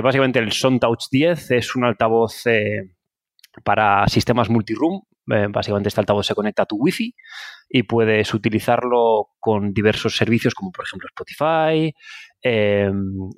[0.03, 2.43] básicamente el SoundTouch 10 es un altavoz
[3.63, 5.01] para sistemas multiroom.
[5.25, 7.15] básicamente este altavoz se conecta a tu Wi-Fi
[7.69, 11.93] y puedes utilizarlo con diversos servicios como por ejemplo Spotify,
[12.45, 13.29] Em,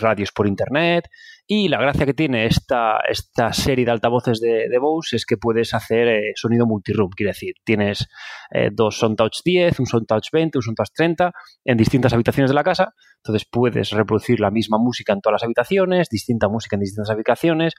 [0.00, 1.08] radios por internet.
[1.46, 5.36] Y la gracia que tiene esta, esta serie de altavoces de, de Bose es que
[5.36, 7.10] puedes hacer eh, sonido multiroom.
[7.10, 8.08] Quiere decir, tienes
[8.50, 11.32] eh, dos SoundTouch 10, un SoundTouch 20, un SoundTouch 30
[11.64, 12.94] en distintas habitaciones de la casa.
[13.16, 17.74] Entonces puedes reproducir la misma música en todas las habitaciones, distinta música en distintas habitaciones.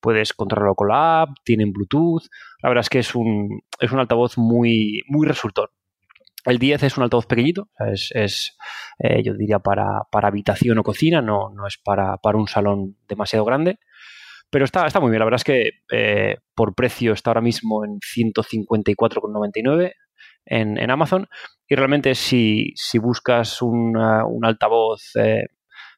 [0.00, 2.24] Puedes controlarlo con la app, tienen Bluetooth.
[2.62, 5.68] La verdad es que es un, es un altavoz muy, muy resultón.
[6.44, 8.56] El 10 es un altavoz pequeñito, es,
[8.98, 13.78] eh, yo diría para, habitación o cocina, no, no es para, un salón demasiado grande.
[14.50, 17.84] Pero está, está muy bien, la verdad es que eh, por precio está ahora mismo
[17.84, 19.92] en 154,99
[20.44, 21.28] en, en Amazon.
[21.68, 23.96] Y realmente si, buscas un
[24.42, 25.46] altavoz eh,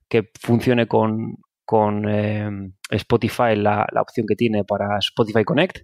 [0.09, 5.79] que funcione con, con Spotify, la, la, opción que tiene para Spotify Connect,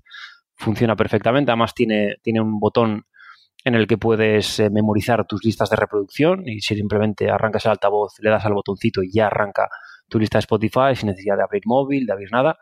[0.54, 1.50] funciona perfectamente.
[1.50, 3.06] Además tiene, tiene un botón
[3.64, 7.72] en el que puedes eh, memorizar tus listas de reproducción y si simplemente arrancas el
[7.72, 9.68] altavoz, le das al botoncito y ya arranca
[10.08, 12.58] tu lista de Spotify sin necesidad de abrir móvil, de abrir nada.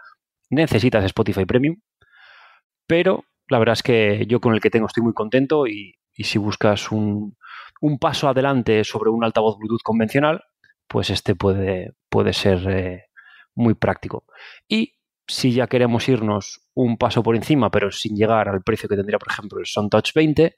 [0.50, 1.76] Necesitas Spotify Premium,
[2.86, 6.38] pero la verdad es que yo con el que tengo estoy muy contento y, si
[6.38, 7.36] buscas un,
[8.00, 10.42] paso adelante sobre un altavoz Bluetooth convencional,
[10.88, 13.04] pues este puede, puede ser eh,
[13.54, 14.24] muy práctico.
[14.66, 14.97] Y
[15.28, 19.18] si ya queremos irnos un paso por encima, pero sin llegar al precio que tendría,
[19.18, 20.56] por ejemplo, el SonTouch 20,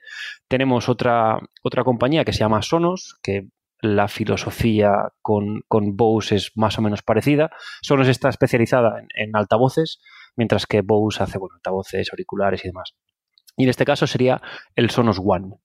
[0.49, 3.49] tenemos otra, otra compañía que se llama Sonos, que
[3.83, 7.51] la filosofía con, con Bose es más o menos parecida.
[7.83, 10.01] Sonos está especializada en, altavoces,
[10.37, 12.95] mientras que Bose hace bueno, altavoces, auriculares y demás.
[13.57, 14.41] Y en este caso sería
[14.77, 15.57] el Sonos One,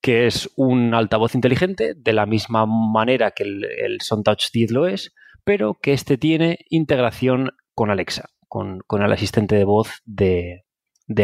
[0.00, 4.86] que es un altavoz inteligente de la misma manera que el, el SonTouch 10 lo
[4.88, 10.64] es, pero que este tiene integración con Alexa, con, el asistente de voz de,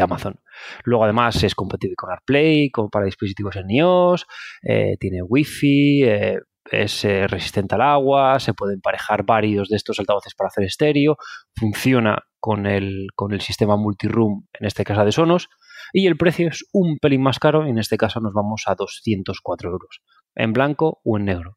[0.00, 0.40] Amazon.
[0.84, 4.26] Luego además es compatible con AirPlay, para dispositivos en iOS,
[4.62, 6.38] eh, tiene Wi-Fi, eh,
[6.70, 11.16] es eh, resistente al agua, se pueden emparejar varios de estos altavoces para hacer estéreo,
[11.54, 15.48] funciona con el, con el sistema multiroom, en este caso de Sonos,
[15.92, 19.70] y el precio es un pelín más caro, en este caso nos vamos a 204
[19.70, 20.02] euros,
[20.34, 21.56] en blanco o en negro.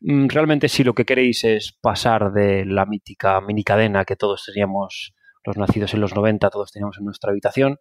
[0.00, 4.44] Mm, realmente si lo que queréis es pasar de la mítica mini cadena que todos
[4.44, 7.78] teníamos, los nacidos en los 90, todos teníamos en nuestra habitación,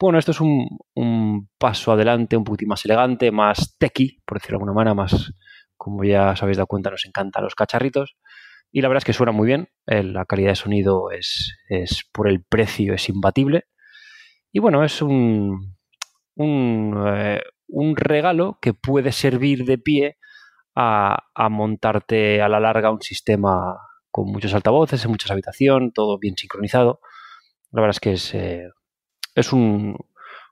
[0.00, 4.62] bueno, esto es un, paso adelante, un poquito más elegante, más techy, por decirlo de
[4.62, 5.32] alguna manera, más,
[5.76, 8.16] como ya os habéis dado cuenta, nos encantan los cacharritos.
[8.70, 12.04] Y la verdad es que suena muy bien, eh, la calidad de sonido es, es
[12.12, 13.64] por el precio, es imbatible.
[14.52, 15.76] Y bueno, es un,
[16.36, 20.18] un, eh, un regalo que puede servir de pie
[20.80, 23.76] a, montarte a la larga un sistema
[24.10, 27.00] con muchos altavoces, en muchas habitaciones, todo bien sincronizado.
[27.72, 28.68] La verdad es que es, eh,
[29.34, 29.96] es un,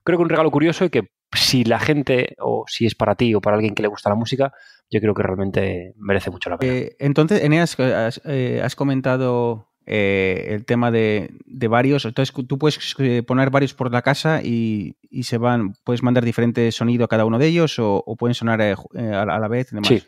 [0.02, 3.34] creo que un regalo curioso y que si la gente o si es para ti
[3.34, 4.52] o para alguien que le gusta la música,
[4.90, 6.72] yo creo que realmente merece mucho la pena.
[6.72, 7.76] Eh, entonces, Eneas,
[8.24, 12.04] eh, has comentado eh, el tema de, varios.
[12.04, 16.70] Entonces tú puedes eh, poner varios por la casa y, se van, puedes mandar diferente
[16.72, 19.70] sonido a cada uno de ellos o, pueden sonar eh, a, la vez.
[19.84, 20.02] Sí.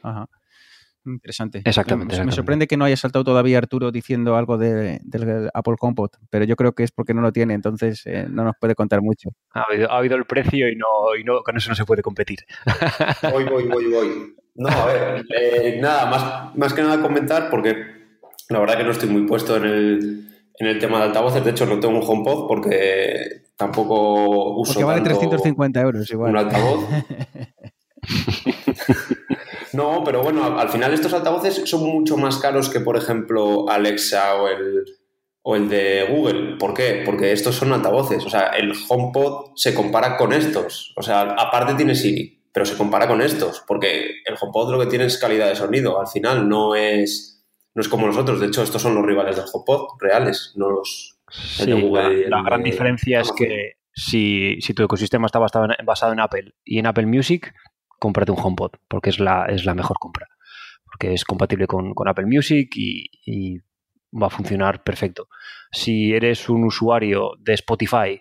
[1.06, 1.62] Interesante.
[1.64, 6.18] Exactamente, Me sorprende que no haya saltado todavía Arturo diciendo algo de, del Apple Compot,
[6.28, 9.30] pero yo creo que es porque no lo tiene, entonces no nos puede contar mucho.
[9.54, 9.64] Ha
[9.96, 12.40] habido, el precio y, no, y no, con eso no se puede competir.
[13.32, 14.34] Voy, voy, voy, voy.
[14.56, 15.24] No, a ver,
[15.80, 17.97] nada, más, más que nada comentar porque
[18.48, 21.44] la verdad que no estoy muy puesto en el, en el tema de altavoces.
[21.44, 24.72] De hecho, no tengo un HomePod porque tampoco uso.
[24.72, 26.30] Porque vale 350 euros igual.
[26.30, 26.84] Un altavoz.
[29.72, 34.36] no, pero bueno, al final estos altavoces son mucho más caros que, por ejemplo, Alexa
[34.36, 34.84] o el,
[35.42, 36.56] o el de Google.
[36.56, 37.02] ¿Por qué?
[37.04, 38.24] Porque estos son altavoces.
[38.24, 40.94] O sea, el HomePod se compara con estos.
[40.96, 43.62] O sea, aparte tiene Siri, pero se compara con estos.
[43.66, 46.00] Porque el HomePod lo que tiene es calidad de sonido.
[46.00, 47.37] Al final no es
[47.78, 48.40] no es como nosotros.
[48.40, 51.16] De hecho, estos son los rivales del HomePod reales, no los
[51.64, 56.80] La, gran diferencia es que si, tu ecosistema está basado en, basado en Apple y
[56.80, 57.54] en Apple Music,
[58.00, 60.26] cómprate un HomePod, porque es la, es la mejor compra.
[60.84, 63.60] Porque es compatible con, Apple Music y,
[64.10, 65.28] va a funcionar perfecto.
[65.70, 68.20] Si eres un usuario de Spotify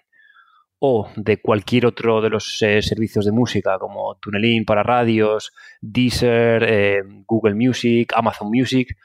[0.78, 6.63] o de cualquier otro de los eh, servicios de música como TuneIn para radios, Deezer,
[6.63, 8.96] eh, Google Music, Amazon Music,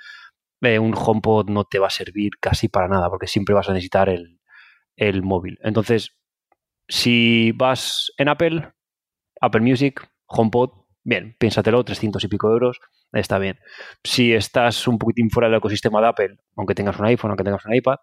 [0.62, 3.72] eh, un HomePod no te va a servir casi para nada porque siempre vas a
[3.72, 5.58] necesitar el, móvil.
[5.62, 6.16] Entonces,
[6.88, 8.72] si vas en Apple,
[9.40, 12.80] Apple Music, HomePod bien, piénsatelo, 300 y pico euros,
[13.12, 13.58] está bien.
[14.04, 17.64] Si estás un poquitín fuera del ecosistema de Apple, aunque tengas un iPhone, aunque tengas
[17.66, 17.96] un iPad,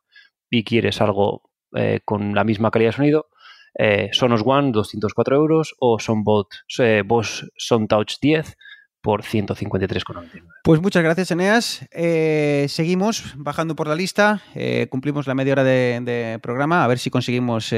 [0.49, 3.29] y quieres algo eh, con la misma calidad de sonido,
[3.77, 6.47] eh, Sonos One 204 euros o Sonbot
[6.79, 7.49] eh, Boss
[7.87, 8.57] Touch 10
[9.01, 10.43] por 153,99.
[10.63, 11.87] Pues muchas gracias, Eneas.
[11.91, 14.41] Eh, seguimos bajando por la lista.
[14.89, 16.83] cumplimos la media hora de, programa.
[16.83, 17.73] A ver si conseguimos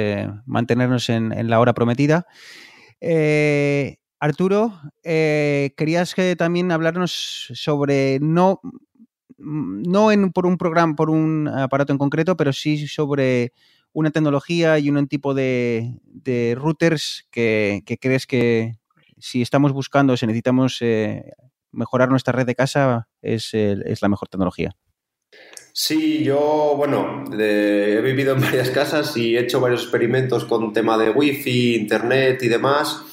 [0.46, 2.26] mantenernos en, la hora prometida.
[4.20, 8.62] Arturo, querías que también hablarnos sobre no,
[9.38, 13.54] no en, por un programa, por un aparato en concreto, pero sí sobre
[13.94, 15.96] una tecnología y un tipo de,
[16.58, 18.78] routers que, crees que
[19.22, 21.32] si estamos buscando, si necesitamos eh,
[21.72, 24.76] mejorar nuestra red de casa, es, la mejor tecnología.
[25.74, 30.98] Sí, yo, bueno, he vivido en varias casas y he hecho varios experimentos con tema
[30.98, 33.04] de wifi, internet y demás.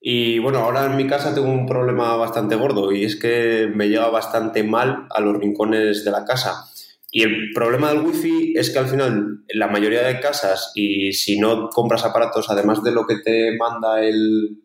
[0.00, 3.88] Y bueno, ahora en mi casa tengo un problema bastante gordo y es que me
[3.88, 6.70] llega bastante mal a los rincones de la casa.
[7.10, 11.38] Y el problema del wifi es que al final la mayoría de casas y si
[11.38, 14.60] no compras aparatos además de lo que te manda el,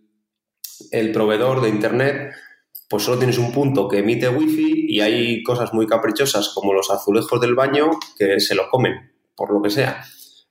[0.91, 2.34] el proveedor de internet,
[2.89, 6.89] pues solo tienes un punto que emite wifi y hay cosas muy caprichosas como los
[6.91, 10.04] azulejos del baño que se lo comen, por lo que sea.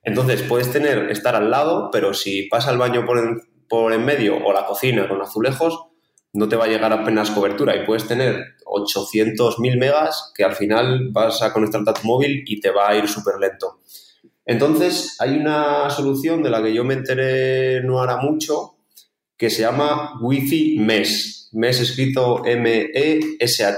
[0.03, 4.05] Entonces puedes tener, estar al lado, pero si pasa el baño por en, por en
[4.05, 5.85] medio o la cocina con azulejos,
[6.33, 11.09] no te va a llegar apenas cobertura y puedes tener 800.000 megas que al final
[11.11, 13.79] vas a conectarte a tu móvil y te va a ir súper lento.
[14.45, 18.74] Entonces, hay una solución de la que yo me enteré no hará mucho
[19.37, 21.49] que se llama Wi-Fi Mesh.
[21.53, 23.77] Mesh escrito M-E-S-H.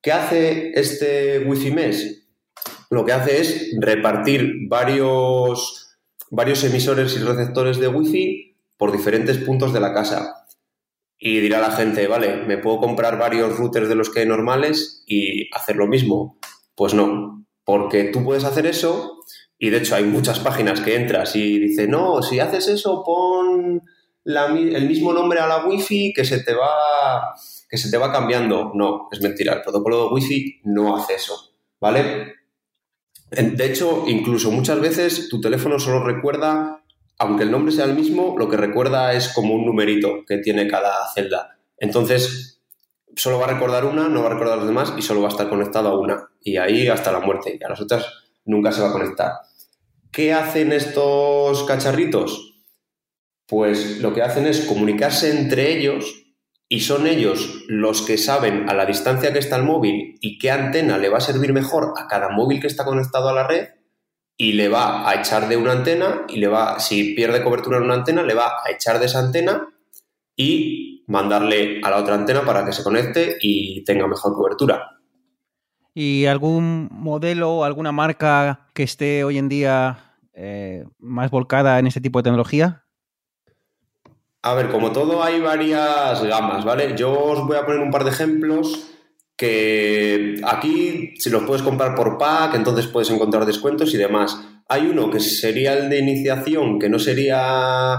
[0.00, 2.22] ¿Qué hace este Wi-Fi Mesh?
[2.90, 5.98] Lo que hace es repartir varios,
[6.30, 10.46] varios emisores y receptores de Wi-Fi por diferentes puntos de la casa.
[11.18, 15.02] Y dirá la gente, vale, ¿me puedo comprar varios routers de los que hay normales
[15.06, 16.38] y hacer lo mismo?
[16.74, 19.18] Pues no, porque tú puedes hacer eso
[19.58, 23.82] y de hecho hay muchas páginas que entras y dice, no, si haces eso, pon
[24.26, 27.34] el mismo nombre a la wifi que se te va
[27.68, 28.72] que se te va cambiando.
[28.74, 32.34] No, es mentira, el protocolo de wifi no hace eso, ¿vale?
[33.30, 36.82] De hecho, incluso muchas veces tu teléfono solo recuerda
[37.18, 40.68] aunque el nombre sea el mismo, lo que recuerda es como un numerito que tiene
[40.68, 41.56] cada celda.
[41.78, 42.60] Entonces,
[43.14, 45.30] solo va a recordar una, no va a recordar las demás y solo va a
[45.30, 46.28] estar conectado a una.
[46.42, 47.56] Y ahí hasta la muerte.
[47.58, 48.06] Y a las otras
[48.44, 49.32] nunca se va a conectar.
[50.12, 52.55] ¿Qué hacen estos cacharritos?
[53.46, 56.26] Pues lo que hacen es comunicarse entre ellos
[56.68, 60.50] y son ellos los que saben a la distancia que está el móvil y qué
[60.50, 63.68] antena le va a servir mejor a cada móvil que está conectado a la red
[64.36, 67.84] y le va a echar de una antena y le va, si pierde cobertura en
[67.84, 69.68] una antena, le va a echar de esa antena
[70.34, 74.90] y mandarle a la otra antena para que se conecte y tenga mejor cobertura.
[75.94, 81.86] ¿Y algún modelo o alguna marca que esté hoy en día eh, más volcada en
[81.86, 82.85] este tipo de tecnología?
[84.46, 86.94] A ver, como todo hay varias gamas, ¿vale?
[86.96, 88.92] Yo os voy a poner un par de ejemplos
[89.36, 94.40] que aquí si los puedes comprar por pack, entonces puedes encontrar descuentos y demás.
[94.68, 97.98] Hay uno que sería el de iniciación, que no sería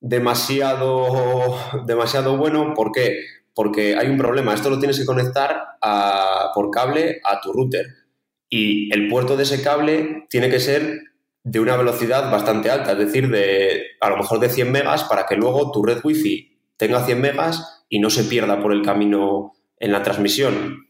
[0.00, 2.72] demasiado, demasiado bueno.
[2.72, 3.18] ¿Por qué?
[3.52, 4.54] Porque hay un problema.
[4.54, 5.62] Esto lo tienes que conectar
[6.54, 7.84] por cable a tu router.
[8.48, 11.09] Y el puerto de ese cable tiene que ser
[11.50, 15.26] de una velocidad bastante alta, es decir, de a lo mejor de 100 megas para
[15.26, 19.54] que luego tu red wifi tenga 100 megas y no se pierda por el camino
[19.76, 20.86] en la transmisión.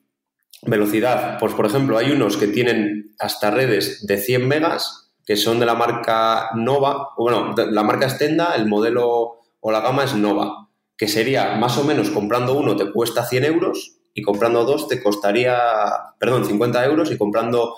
[0.61, 5.61] Velocidad, pues por ejemplo, hay unos que tienen hasta redes de 100 megas, que son
[5.61, 10.69] de la marca Nova, bueno, la marca Stenda, el modelo o la gama es Nova,
[10.95, 15.03] que sería más o menos comprando uno te cuesta 100 euros y comprando dos te
[15.03, 15.59] costaría,
[16.19, 17.77] perdón, 50 euros y comprando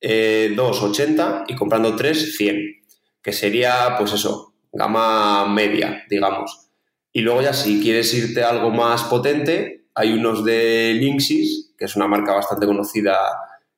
[0.00, 2.82] eh, dos 80 y comprando tres 100,
[3.22, 6.68] que sería pues eso, gama media, digamos.
[7.12, 11.84] Y luego ya si quieres irte a algo más potente, hay unos de Linksys, que
[11.84, 13.16] es una marca bastante conocida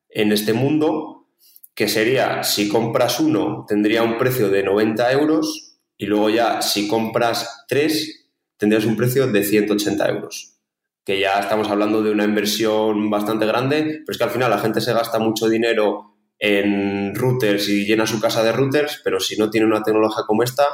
[0.09, 1.27] en este mundo,
[1.73, 6.87] que sería, si compras uno, tendría un precio de 90 euros y luego ya, si
[6.87, 10.59] compras tres, tendrías un precio de 180 euros.
[11.03, 14.59] Que ya estamos hablando de una inversión bastante grande, pero es que al final la
[14.59, 16.12] gente se gasta mucho dinero
[16.45, 20.43] en routers y llena su casa de routers, pero si no tiene una tecnología como
[20.43, 20.65] esta,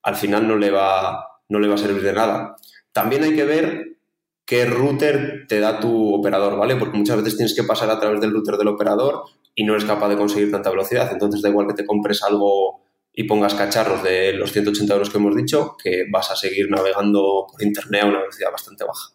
[0.00, 2.54] al final no le va, no le va a servir de nada.
[2.92, 3.96] También hay que ver
[4.44, 6.76] qué router te da tu operador, ¿vale?
[6.76, 9.24] Porque muchas veces tienes que pasar a través del router del operador
[9.56, 11.10] y no eres capaz de conseguir tanta velocidad.
[11.10, 15.18] Entonces da igual que te compres algo y pongas cacharros de los 180 euros que
[15.18, 19.10] hemos dicho, que vas a seguir navegando por Internet a una velocidad bastante baja.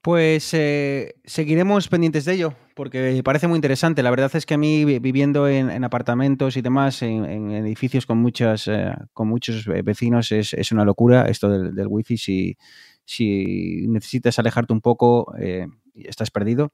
[0.00, 4.04] Pues eh, seguiremos pendientes de ello, porque parece muy interesante.
[4.04, 8.68] La verdad es que a mí, viviendo en, apartamentos y demás, en, edificios con, muchas,
[8.68, 12.16] eh, con muchos vecinos, es, una locura esto del, wifi.
[12.16, 12.56] Si,
[13.04, 16.72] si necesitas alejarte un poco, eh, estás perdido.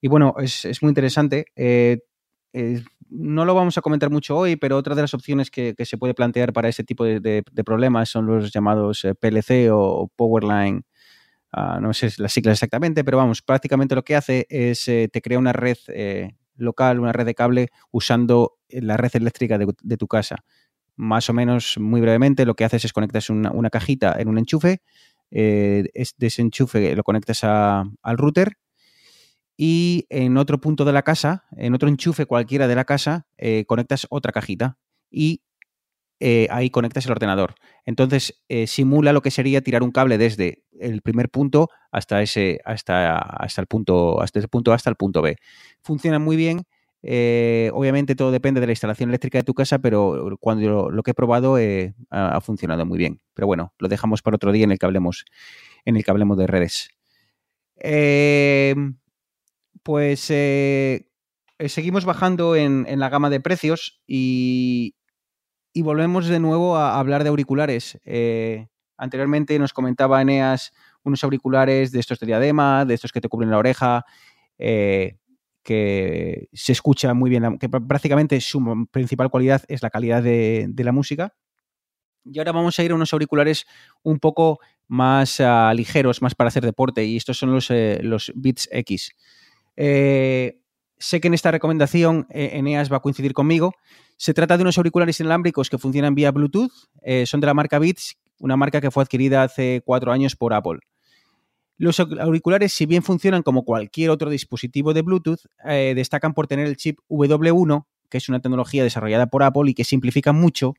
[0.00, 1.46] Y bueno, es, muy interesante.
[3.08, 6.14] no lo vamos a comentar mucho hoy, pero otra de las opciones que, se puede
[6.14, 10.82] plantear para este tipo de problemas son los llamados PLC o Powerline
[11.56, 15.22] Ah, no sé las siglas exactamente, pero vamos, prácticamente lo que hace es eh, te
[15.22, 20.08] crea una red eh, local, una red de cable usando la red eléctrica de, tu
[20.08, 20.38] casa.
[20.96, 24.82] Más o menos, muy brevemente, lo que haces es conectas una, cajita en un enchufe,
[25.30, 28.58] eh, de ese enchufe lo conectas al router
[29.56, 33.28] y en otro punto de la casa, en otro enchufe cualquiera de la casa,
[33.68, 34.76] conectas otra cajita
[35.08, 35.42] y
[36.20, 37.54] eh, ahí conectas el ordenador.
[37.84, 42.60] Entonces eh, simula lo que sería tirar un cable desde el primer punto hasta ese,
[42.64, 45.36] hasta, hasta el punto, hasta ese punto hasta el punto B.
[45.82, 46.62] Funciona muy bien.
[47.02, 51.10] Eh, obviamente todo depende de la instalación eléctrica de tu casa, pero cuando lo, que
[51.10, 51.58] he probado
[52.10, 53.20] ha, funcionado muy bien.
[53.34, 55.26] Pero bueno, lo dejamos para otro día en el que hablemos,
[55.84, 56.88] en el que hablemos de redes.
[59.82, 60.20] pues
[61.68, 64.94] seguimos bajando en, la gama de precios y,
[65.74, 67.98] y volvemos de nuevo a hablar de auriculares.
[68.04, 70.72] Eh, anteriormente nos comentaba Eneas
[71.02, 74.06] unos auriculares de estos de diadema, de estos que te cubren la oreja,
[74.56, 75.18] eh,
[75.64, 80.92] que se escucha muy bien, que prácticamente su principal cualidad es la calidad de, la
[80.92, 81.34] música.
[82.24, 83.66] Y ahora vamos a ir a unos auriculares
[84.02, 88.32] un poco más ah, ligeros, más para hacer deporte, y estos son los, eh, los
[88.36, 89.12] Beats X.
[90.98, 93.72] sé que en esta recomendación Eneas va a coincidir conmigo,
[94.16, 96.72] se trata de unos auriculares inalámbricos que funcionan vía Bluetooth.
[97.02, 100.54] Eh, son de la marca Beats, una marca que fue adquirida hace cuatro años por
[100.54, 100.78] Apple.
[101.76, 106.66] Los auriculares, si bien funcionan como cualquier otro dispositivo de Bluetooth, eh, destacan por tener
[106.66, 110.74] el chip W1, que es una tecnología desarrollada por Apple y que simplifica mucho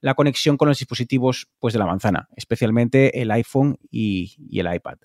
[0.00, 4.98] la conexión con los dispositivos pues, de la manzana, especialmente el iPhone y el iPad.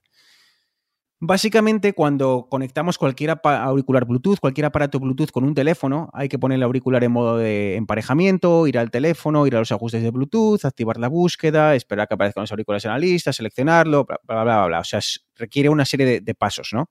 [1.25, 6.57] Básicamente, cuando conectamos cualquier auricular Bluetooth, cualquier aparato Bluetooth con un teléfono, hay que poner
[6.57, 10.65] el auricular en modo de emparejamiento, ir al teléfono, ir a los ajustes de Bluetooth,
[10.65, 14.65] activar la búsqueda, esperar que aparezcan los auriculares en la lista, seleccionarlo, bla, bla, bla,
[14.65, 14.79] bla.
[14.81, 14.99] O sea,
[15.37, 16.89] requiere una serie de, pasos, ¿no?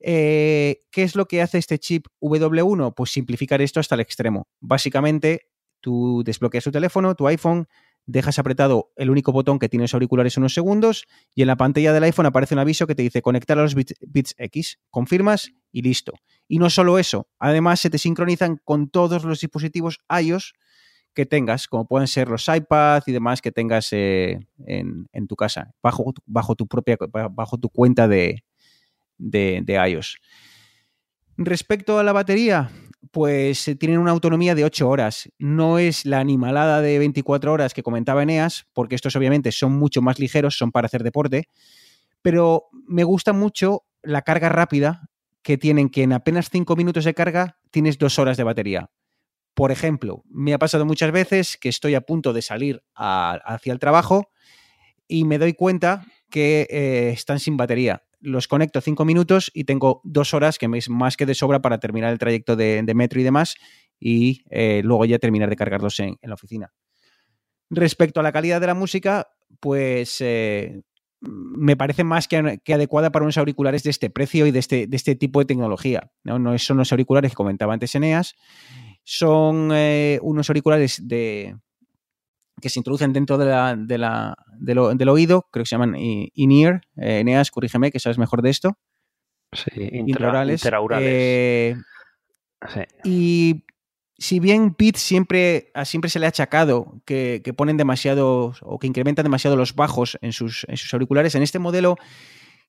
[0.00, 2.94] Eh, ¿Qué es lo que hace este chip W1?
[2.96, 4.48] Pues simplificar esto hasta el extremo.
[4.60, 5.50] Básicamente,
[5.82, 7.68] tú desbloqueas tu teléfono, tu iPhone,
[8.06, 11.92] dejas apretado el único botón que tiene los auriculares unos segundos y en la pantalla
[11.92, 15.82] del iPhone aparece un aviso que te dice conectar a los bits, X, confirmas y
[15.82, 16.14] listo.
[16.48, 20.54] Y no solo eso, además se te sincronizan con todos los dispositivos iOS
[21.14, 25.72] que tengas, como pueden ser los iPads y demás que tengas eh, en, tu casa,
[25.82, 26.96] bajo, bajo, tu propia,
[27.30, 28.44] bajo tu cuenta de,
[29.18, 30.18] de, de iOS.
[31.38, 32.70] Respecto a la batería,
[33.10, 35.30] pues eh, tienen una autonomía de 8 horas.
[35.38, 40.02] No es la animalada de 24 horas que comentaba Eneas, porque estos obviamente son mucho
[40.02, 41.48] más ligeros, son para hacer deporte,
[42.22, 45.08] pero me gusta mucho la carga rápida
[45.42, 48.90] que tienen, que en apenas 5 minutos de carga tienes 2 horas de batería.
[49.54, 53.78] Por ejemplo, me ha pasado muchas veces que estoy a punto de salir hacia el
[53.78, 54.30] trabajo
[55.08, 60.00] y me doy cuenta que eh, están sin batería los conecto cinco minutos y tengo
[60.04, 63.20] dos horas que me es más que de sobra para terminar el trayecto de, metro
[63.20, 63.56] y demás
[63.98, 66.72] y eh, luego ya terminar de cargarlos en, la oficina.
[67.70, 69.28] Respecto a la calidad de la música,
[69.60, 70.82] pues eh,
[71.20, 74.96] me parece más que, adecuada para unos auriculares de este precio y de este, de
[74.96, 76.10] este tipo de tecnología.
[76.24, 76.38] ¿no?
[76.38, 78.34] no son los auriculares que comentaba antes Eneas,
[79.04, 81.56] son eh, unos auriculares de,
[82.60, 86.82] que se introducen dentro de la, de la, del oído, creo que se llaman in-ear.
[86.96, 88.78] Eh, Eneas, corrígeme, que sabes mejor de esto.
[89.52, 90.62] Sí, intraurales.
[91.00, 91.76] Eh,
[93.04, 93.64] y
[94.18, 99.24] si bien Pete siempre, siempre se le ha achacado que, ponen demasiado o que incrementan
[99.24, 101.96] demasiado los bajos en sus, en sus auriculares, en este modelo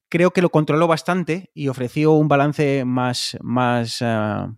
[0.09, 4.53] creo que lo controló bastante y ofreció un balance más, más, ah,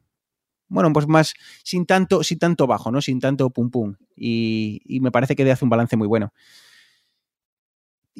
[0.67, 3.01] bueno, pues más sin tanto, sin tanto bajo, ¿no?
[3.01, 3.95] Sin tanto pum pum.
[4.15, 6.33] Y, me parece que hace un balance muy bueno.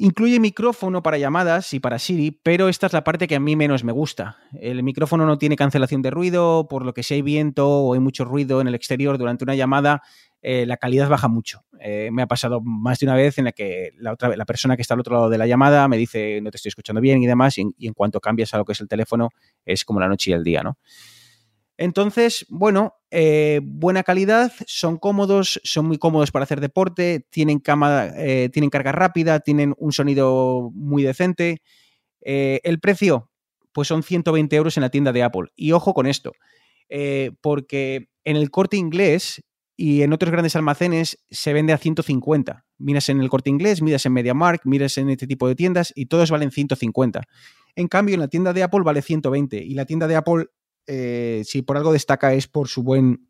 [0.02, 3.54] Incluye micrófono para llamadas y para Siri, pero esta es la parte que a mí
[3.54, 4.38] menos me gusta.
[4.58, 8.00] El micrófono no tiene cancelación de ruido, por lo que si hay viento o hay
[8.00, 10.00] mucho ruido en el exterior durante una llamada,
[10.40, 11.66] eh, la calidad baja mucho.
[11.80, 14.74] Eh, me ha pasado más de una vez en la que la, otra, la persona
[14.74, 17.22] que está al otro lado de la llamada me dice no te estoy escuchando bien
[17.22, 19.28] y demás, y, y en cuanto cambias a lo que es el teléfono,
[19.66, 20.78] es como la noche y el día, ¿no?
[21.80, 28.50] Entonces, bueno, eh, buena calidad, son cómodos, son muy cómodos para hacer deporte, tienen, eh,
[28.70, 31.62] carga rápida, tienen un sonido muy decente.
[32.20, 33.30] Eh, el precio,
[33.72, 35.48] pues son 120 euros en la tienda de Apple.
[35.56, 36.32] Y ojo con esto,
[37.40, 39.42] porque en el corte inglés
[39.74, 42.66] y en otros grandes almacenes se vende a 150.
[42.76, 46.06] Miras en el corte inglés, miras en MediaMark, miras en este tipo de tiendas y
[46.06, 47.22] todos valen 150.
[47.74, 50.48] En cambio, en la tienda de Apple vale 120 y la tienda de Apple
[50.86, 53.28] eh, si por algo destaca es por su buen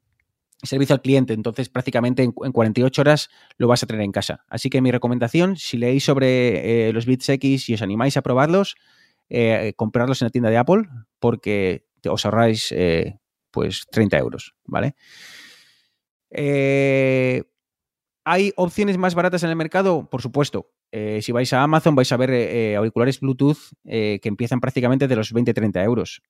[0.63, 1.33] servicio al cliente.
[1.33, 4.45] Entonces, prácticamente en, 48 horas lo vas a tener en casa.
[4.49, 8.23] Así que mi recomendación, si leéis sobre eh, los Bits X y os animáis a
[8.23, 8.77] probarlos,
[9.29, 10.85] eh, comprarlos en la tienda de Apple
[11.19, 12.75] porque os ahorráis
[13.51, 14.95] pues 30 euros, ¿vale?
[18.25, 20.09] ¿Hay opciones más baratas en el mercado?
[20.09, 20.71] Por supuesto.
[20.93, 25.85] si vais a Amazon vais a ver auriculares Bluetooth que empiezan prácticamente de los 20-30
[25.85, 26.23] euros.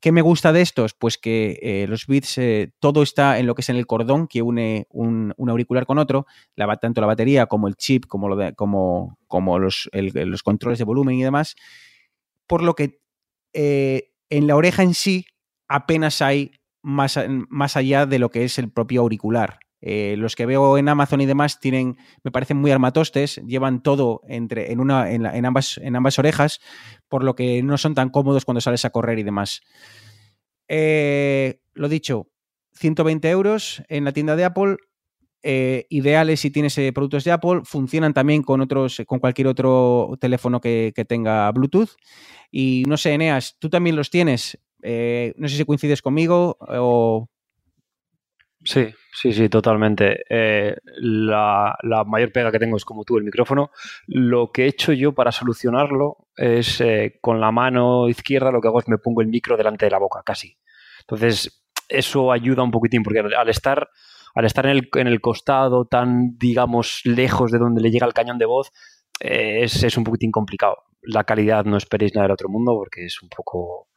[0.00, 0.94] ¿Qué me gusta de estos?
[0.94, 4.26] Pues que eh, los bits, eh, todo está en lo que es en el cordón
[4.26, 6.26] que une un, auricular con otro,
[6.56, 10.84] la, tanto la batería como el chip, como, lo como, como los, los, controles de
[10.84, 11.56] volumen y demás,
[12.46, 13.00] por lo que
[13.52, 15.26] eh, en la oreja en sí
[15.68, 17.18] apenas hay más,
[17.48, 19.61] más allá de lo que es el propio auricular.
[19.84, 24.22] Eh, los que veo en Amazon y demás tienen, me parecen muy armatostes, llevan todo
[24.28, 25.78] entre, en, una, en, ambas,
[26.18, 26.60] orejas,
[27.08, 29.60] por lo que no son tan cómodos cuando sales a correr y demás.
[30.68, 32.28] Eh, lo dicho,
[32.74, 34.76] 120 euros en la tienda de Apple.
[35.44, 40.60] Eh, ideales si tienes productos de Apple, funcionan también con otros, con cualquier otro teléfono
[40.60, 41.90] que, tenga Bluetooth.
[42.52, 44.60] Y no sé, Eneas, tú también los tienes.
[44.80, 47.28] no sé si coincides conmigo o
[48.64, 50.24] Sí, sí, sí, totalmente.
[50.28, 53.70] Eh, la, mayor pega que tengo es como tú, el micrófono.
[54.06, 58.68] Lo que he hecho yo para solucionarlo es eh, con la mano izquierda lo que
[58.68, 60.56] hago es me pongo el micro delante de la boca, casi.
[61.00, 63.88] Entonces, eso ayuda un poquitín, porque al estar,
[64.34, 68.14] al estar en, el, en el costado tan, digamos, lejos de donde le llega el
[68.14, 68.70] cañón de voz,
[69.20, 70.76] eh, es, es, un poquitín complicado.
[71.02, 73.88] La calidad no esperéis nada del otro mundo porque es un poco,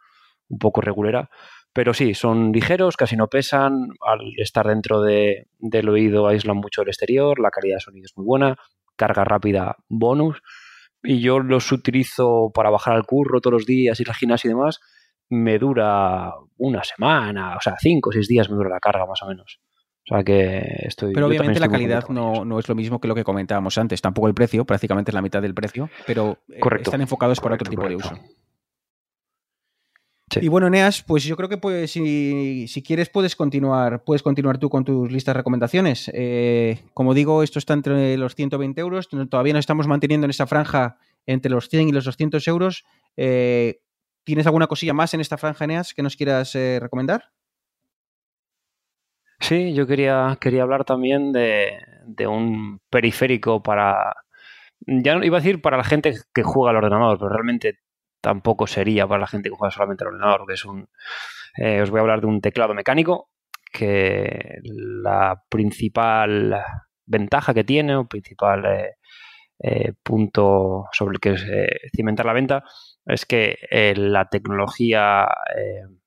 [0.49, 1.29] un poco regulera
[1.75, 3.89] pero sí, son ligeros, casi no pesan.
[3.99, 8.13] Al estar dentro de, del oído aíslan mucho el exterior, la calidad de sonido es
[8.15, 8.55] muy buena,
[8.95, 10.41] carga rápida bonus.
[11.03, 14.53] Y yo los utilizo para bajar al curro todos los días, ir al gimnasio y
[14.53, 14.79] demás.
[15.27, 19.21] Me dura una semana, o sea, cinco o seis días me dura la carga más
[19.23, 19.59] o menos.
[20.09, 21.13] O sea que estoy.
[21.13, 24.01] Pero obviamente la calidad no, no, es lo mismo que lo que comentábamos antes.
[24.01, 27.69] Tampoco el precio, prácticamente es la mitad del precio, pero eh, están enfocados para otro
[27.69, 28.17] tipo de uso.
[30.41, 34.69] Y bueno, Neas, pues yo creo que pues, si, quieres puedes continuar, puedes continuar tú
[34.69, 36.09] con tus listas de recomendaciones.
[36.13, 40.47] Eh, como digo, esto está entre los 120 euros, todavía nos estamos manteniendo en esa
[40.47, 40.97] franja
[41.27, 42.85] entre los 100 y los 200 euros.
[43.17, 43.81] Eh,
[44.23, 47.25] ¿Tienes alguna cosilla más en esta franja, Neas, que nos quieras eh, recomendar?
[49.39, 54.15] Sí, yo quería, quería hablar también de, de un periférico para,
[54.87, 57.79] ya iba a decir para la gente que juega al ordenador, pero realmente
[58.25, 60.89] tampoco sería para la gente que juega solamente al ordenador, que es un...
[61.57, 63.29] Eh, os voy a hablar de un teclado mecánico
[63.71, 66.59] que la principal
[67.05, 68.95] ventaja que tiene o principal eh,
[69.59, 71.35] eh, punto sobre el que
[71.95, 72.63] cimentar la venta
[73.05, 73.59] es que
[73.95, 75.27] la tecnología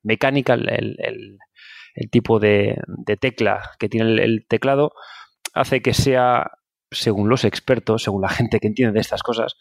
[0.02, 1.38] mecánica, el,
[2.10, 2.80] tipo de,
[3.20, 4.92] tecla que tiene el, teclado,
[5.54, 6.50] hace que sea,
[6.90, 9.56] según los expertos, según la gente que entiende de estas cosas,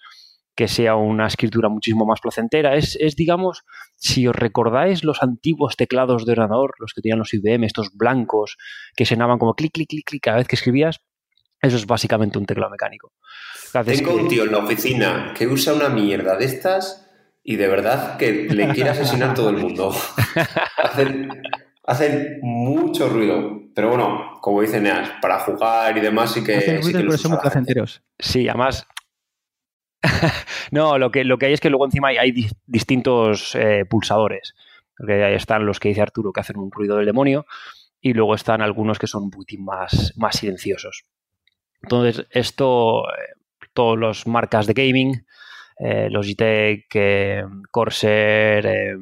[0.57, 2.75] que sea una escritura muchísimo más placentera.
[2.75, 3.63] Es, digamos,
[3.95, 8.57] si os recordáis los antiguos teclados de ordenador, los que tenían los IBM, estos blancos,
[8.95, 10.99] que sonaban como clic, clic, clic, clic cada vez que escribías,
[11.61, 13.13] eso es básicamente un teclado mecánico.
[13.85, 17.07] Tengo un tío en la oficina que usa una mierda de estas
[17.43, 19.95] y de verdad que le quiere asesinar todo el mundo.
[21.83, 23.61] hacen, mucho ruido.
[23.75, 26.57] Pero bueno, como dicen Neas, para jugar y demás sí que...
[26.57, 28.01] Hacen ruido, pero son muy placenteros.
[28.17, 28.87] Sí, además
[30.71, 34.55] no, lo que, lo que hay es que luego encima hay, distintos eh, pulsadores.
[35.07, 37.45] ahí están los que dice Arturo que hacen un ruido del demonio
[38.01, 41.05] y luego están algunos que son un poquitín más, más silenciosos.
[41.81, 43.33] Entonces, esto, eh,
[43.73, 45.25] todas las marcas de gaming,
[45.79, 46.87] eh, Logitech,
[47.71, 48.97] Corsair,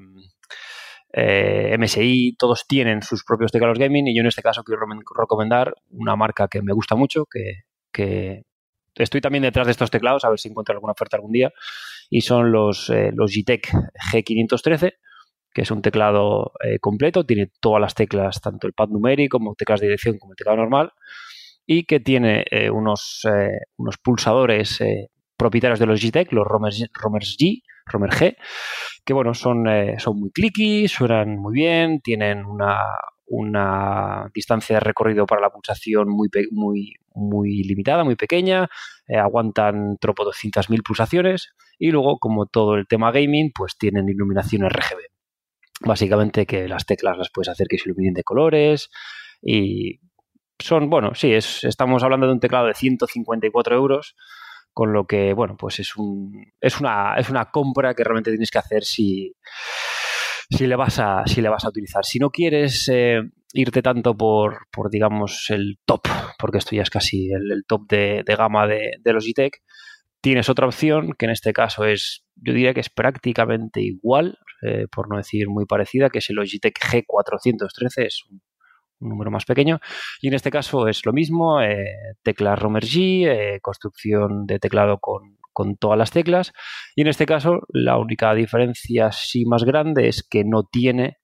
[1.18, 4.82] MSI, todos tienen sus propios teclados gaming y yo en este caso quiero
[5.18, 8.44] recomendar una marca que me gusta mucho, que, que,
[8.96, 11.52] estoy también detrás de estos teclados, a ver si encuentro alguna oferta algún día,
[12.10, 13.70] y son los, eh, los Gtech
[14.12, 14.94] G513,
[15.54, 19.56] que es un teclado eh, completo, tiene todas las teclas, tanto el pad numérico como
[19.56, 20.92] teclas de dirección como el teclado normal,
[21.66, 23.24] y que tiene eh, unos,
[23.78, 24.80] unos pulsadores
[25.38, 28.36] propietarios de los Gtech, los Romers, G, Romer G,
[29.06, 32.80] que bueno, son, eh, son muy clicky, suenan muy bien, tienen una,
[33.28, 38.70] una distancia de recorrido para la pulsación muy, muy, muy limitada, muy pequeña,
[39.08, 44.70] eh, aguantan tropo 200.000 pulsaciones y luego, como todo el tema gaming, pues tienen iluminación
[44.70, 45.00] RGB.
[45.82, 48.90] Básicamente que las teclas las puedes hacer que se iluminen de colores
[49.42, 50.00] y
[50.60, 54.16] son, bueno, sí, es, estamos hablando de un teclado de 154 euros,
[54.74, 58.52] con lo que, bueno, pues es, un, es, una, es una compra que realmente tienes
[58.52, 59.36] que hacer si,
[60.50, 62.06] si, le, vas a, si le vas a utilizar.
[62.06, 63.22] Si no quieres eh,
[63.54, 66.02] irte tanto por, por, digamos, el top,
[66.38, 69.62] porque esto ya es casi el, top de, gama de, de Logitech,
[70.22, 74.88] tienes otra opción que en este caso es, yo diría que es prácticamente igual, eh,
[74.92, 78.42] por no decir muy parecida, que es el Logitech G413, es un
[79.00, 79.80] un número más pequeño.
[80.22, 85.00] Y en este caso es lo mismo, eh, teclas Romer G, eh, construcción de teclado
[85.00, 85.38] con,
[85.80, 86.52] todas las teclas.
[86.96, 91.18] Y en este caso la única diferencia sí más grande es que no tiene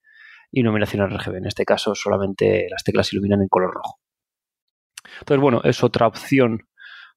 [0.52, 1.36] iluminación RGB.
[1.36, 4.00] En este caso solamente las teclas iluminan en color rojo.
[5.20, 6.68] Entonces, bueno, es otra opción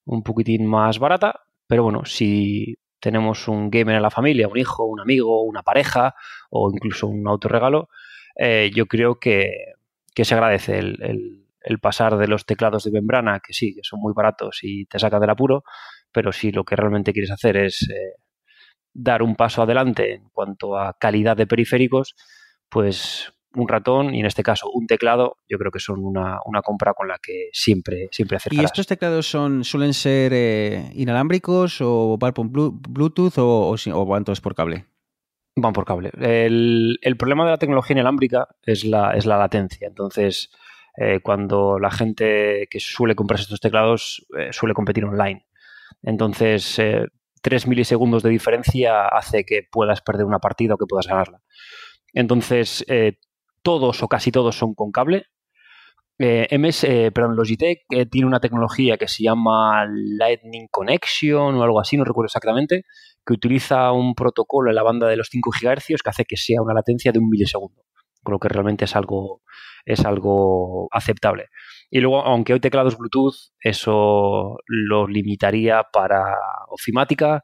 [0.05, 4.85] un poquitín más barata, pero bueno, si tenemos un gamer en la familia, un hijo,
[4.85, 6.15] un amigo, una pareja
[6.51, 7.89] o incluso un autorregalo,
[8.37, 9.74] eh, yo creo que
[10.15, 11.41] que se agradece el,
[11.81, 15.21] pasar de los teclados de membrana, que sí, que son muy baratos y te sacan
[15.21, 15.65] del apuro,
[16.13, 18.21] pero si lo que realmente quieres hacer es eh,
[18.93, 22.15] dar un paso adelante en cuanto a calidad de periféricos,
[22.69, 26.93] pues un ratón y en este caso un teclado, yo creo que son una, compra
[26.95, 28.63] con la que siempre, siempre acercarás.
[28.63, 34.07] ¿Y estos teclados son, suelen ser eh, inalámbricos o van por Bluetooth o, o, o
[34.07, 34.87] van todos por cable?
[35.57, 36.11] Van por cable.
[36.21, 39.87] El, problema de la tecnología inalámbrica es la, es la latencia.
[39.87, 40.51] Entonces,
[40.97, 45.47] eh, cuando la gente que suele comprarse estos teclados eh, suele competir online.
[46.03, 47.07] Entonces, eh,
[47.41, 51.41] tres milisegundos de diferencia hace que puedas perder una partida o que puedas ganarla.
[52.13, 52.85] Entonces,
[53.63, 55.27] todos o casi todos son con cable.
[56.17, 62.05] MS, perdón, Logitech tiene una tecnología que se llama Lightning Connection o algo así, no
[62.05, 62.85] recuerdo exactamente,
[63.25, 66.63] que utiliza un protocolo en la banda de los 5 GHz que hace que sea
[66.63, 67.83] una latencia de un milisegundo,
[68.23, 69.43] con lo que realmente es algo,
[69.85, 71.49] es algo aceptable.
[71.91, 76.23] Y luego, aunque hay teclados Bluetooth, eso lo limitaría para
[76.69, 77.43] ofimática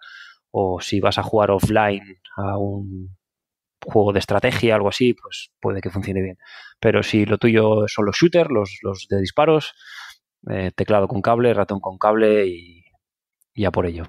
[0.51, 2.03] o si vas a jugar offline
[2.37, 3.17] a un
[3.83, 6.37] juego de estrategia, algo así, pues puede que funcione bien.
[6.81, 9.75] Pero si lo tuyo son los shooters, los, los de disparos,
[10.51, 12.85] eh, teclado con cable, ratón con cable y
[13.55, 14.05] ya por ello.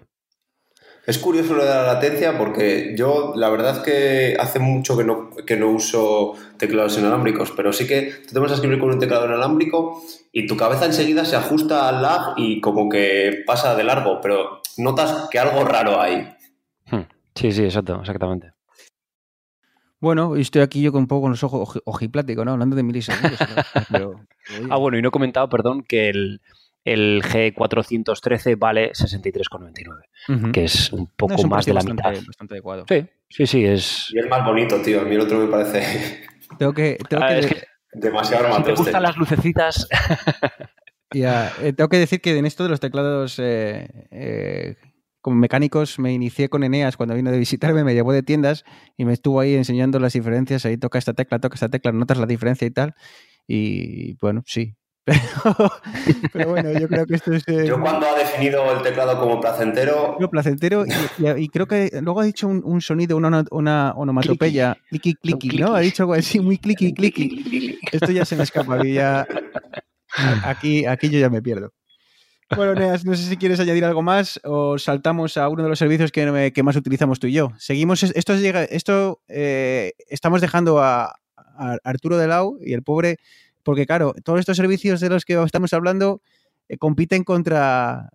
[1.06, 5.04] Es curioso lo de la latencia porque yo la verdad es que hace mucho que
[5.04, 8.92] no, que no uso teclados inalámbricos, pero sí que tú te vas a escribir con
[8.92, 13.76] un teclado inalámbrico y tu cabeza enseguida se ajusta al lag y como que pasa
[13.76, 16.36] de largo, pero notas que algo raro hay.
[16.92, 17.08] Hmm.
[17.34, 18.54] Sí, sí, exacto, exactamente.
[20.00, 22.54] Bueno, estoy aquí yo con un poco con los ojos ojipláticos, ¿no?
[22.54, 23.40] Hablando de milisegundos.
[24.70, 26.42] ah, bueno, y no he comentado, perdón, que el,
[26.84, 32.14] el G413 vale 63,99, que es un poco más de la mitad.
[32.26, 32.86] Bastante adecuado.
[32.88, 33.66] Sí, sí, sí.
[33.66, 34.08] Es...
[34.14, 35.02] Y es más bonito, tío.
[35.02, 36.24] A mí el otro me parece.
[36.58, 36.98] Tengo que.
[37.10, 37.64] Tengo ah, que...
[37.94, 39.88] Demasiado Si te gustan las lucecitas.
[41.14, 44.78] ya, eh, tengo que decir que en esto de los teclados eh, eh,
[45.20, 48.64] como mecánicos me inicié con Eneas cuando vino de visitarme, me llevó de tiendas
[48.98, 50.66] y me estuvo ahí enseñando las diferencias.
[50.66, 52.96] Ahí toca esta tecla, toca esta tecla, notas la diferencia y tal.
[53.46, 54.76] Y bueno, sí,
[56.34, 57.44] Pero, bueno, yo creo que esto es.
[57.48, 60.18] Eh, yo cuando ha definido el teclado como placentero.
[60.30, 60.86] placentero,
[61.38, 65.74] y, creo que luego ha dicho un, sonido, una, una onomatopeya, clicky clicky, ¿no?
[65.74, 67.80] Ha dicho algo así, muy clicky clicky.
[67.92, 69.28] Esto ya se me escapa, y ya.
[70.44, 71.72] Aquí, aquí yo ya me pierdo.
[72.54, 75.80] Bueno, Neas, no sé si quieres añadir algo más o saltamos a uno de los
[75.80, 77.54] servicios que, que más utilizamos tú y yo.
[77.58, 83.20] Seguimos, esto llega, esto eh, estamos dejando a, a Arturo Delau y el pobre
[83.64, 86.22] porque claro, todos estos servicios de los que estamos hablando
[86.68, 88.10] eh, compiten contra,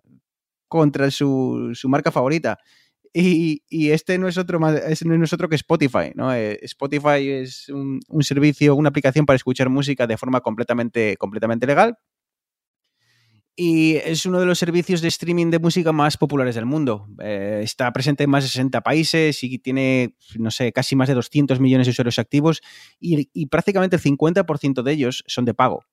[0.67, 2.57] contra su, marca favorita.
[3.13, 6.33] Y, este no es otro más, no es otro que Spotify, ¿no?
[6.33, 11.65] Eh, Spotify es un, un, servicio, una aplicación para escuchar música de forma completamente, completamente
[11.65, 11.97] legal,
[13.59, 17.07] y es uno de los servicios de streaming de música más populares del mundo.
[17.19, 21.15] Eh, está presente en más de 60 países y tiene, no sé, casi más de
[21.15, 22.61] 200 millones de usuarios activos
[22.99, 25.83] y, prácticamente el 50% de ellos son de pago.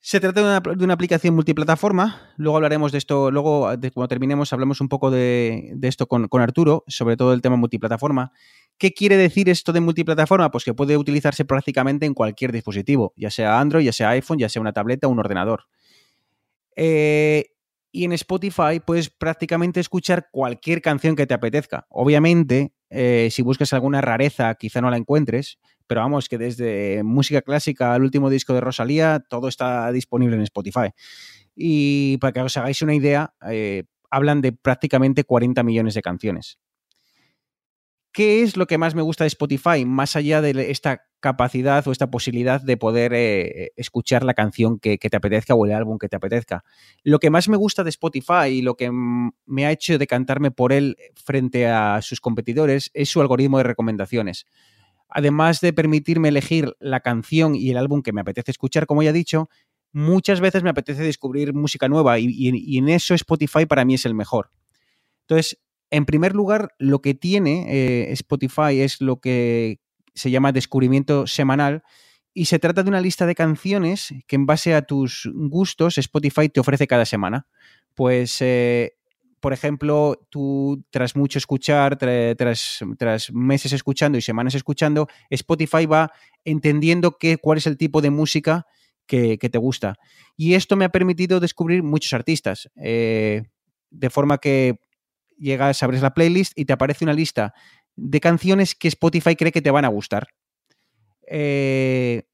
[0.00, 2.34] Se trata de una, aplicación multiplataforma.
[2.36, 6.84] Luego hablaremos de esto, luego cuando terminemos hablamos un poco de, esto con, con, Arturo,
[6.88, 8.32] sobre todo el tema multiplataforma.
[8.76, 10.50] ¿Qué quiere decir esto de multiplataforma?
[10.50, 14.50] Pues que puede utilizarse prácticamente en cualquier dispositivo, ya sea Android, ya sea iPhone, ya
[14.50, 15.64] sea una tableta o un ordenador.
[16.76, 17.46] Eh,
[17.96, 21.86] Y en Spotify puedes prácticamente escuchar cualquier canción que te apetezca.
[21.90, 27.40] Obviamente, eh, si buscas alguna rareza, quizá no la encuentres, pero vamos, que desde música
[27.42, 30.90] clásica al último disco de Rosalía, todo está disponible en Spotify.
[31.54, 36.58] Y para que os hagáis una idea, eh, hablan de prácticamente 40 millones de canciones.
[38.12, 39.84] ¿Qué es lo que más me gusta de Spotify?
[39.84, 44.98] Más allá de esta capacidad o esta posibilidad de poder eh, escuchar la canción que,
[44.98, 46.64] te apetezca o el álbum que te apetezca.
[47.02, 50.74] Lo que más me gusta de Spotify y lo que me ha hecho decantarme por
[50.74, 54.46] él frente a sus competidores es su algoritmo de recomendaciones.
[55.08, 59.08] Además de permitirme elegir la canción y el álbum que me apetece escuchar, como ya
[59.08, 59.48] he dicho,
[59.92, 64.12] muchas veces me apetece descubrir música nueva y en eso Spotify para mí es el
[64.12, 64.50] mejor.
[65.22, 65.58] Entonces,
[65.90, 69.78] en primer lugar, lo que tiene eh, Spotify es lo que
[70.14, 71.82] se llama descubrimiento semanal
[72.32, 76.48] y se trata de una lista de canciones que en base a tus gustos Spotify
[76.48, 77.46] te ofrece cada semana.
[77.94, 78.94] Pues, eh,
[79.38, 86.10] por ejemplo, tú tras mucho escuchar, tras, tras, meses escuchando y semanas escuchando, Spotify va
[86.44, 88.66] entendiendo qué, cuál es el tipo de música
[89.06, 89.96] que, que, te gusta.
[90.36, 92.68] Y esto me ha permitido descubrir muchos artistas.
[92.82, 93.42] Eh,
[93.90, 94.80] de forma que
[95.38, 97.54] llegas, abres la playlist y te aparece una lista
[97.96, 100.28] de canciones que Spotify cree que te van a gustar.
[101.26, 102.24] Eh,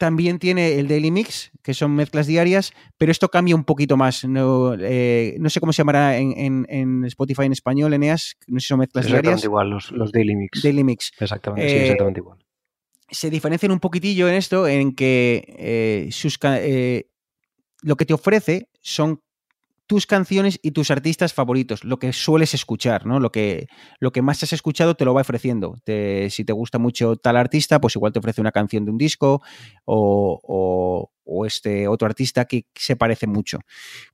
[0.00, 4.24] también tiene el Daily Mix, que son mezclas diarias, pero esto cambia un poquito más.
[4.24, 8.58] No, eh, no sé cómo se llamará en, en, en, Spotify en español, Eneas, no
[8.58, 9.44] sé si son mezclas exactamente diarias.
[9.44, 10.62] igual, los, los, Daily Mix.
[10.62, 11.12] Daily Mix.
[11.20, 12.38] Exactamente, eh, sí, exactamente igual.
[13.10, 16.38] Se diferencian un poquitillo en esto, en que eh, sus,
[17.82, 19.20] lo que te ofrece son
[19.90, 23.18] tus canciones y tus artistas favoritos, lo que sueles escuchar, ¿no?
[23.18, 23.66] Lo que,
[23.98, 25.74] lo que más has escuchado te lo va ofreciendo.
[25.84, 29.42] Si te gusta mucho tal artista, pues igual te ofrece una canción de un disco
[29.84, 33.58] o, o, o, este otro artista que se parece mucho.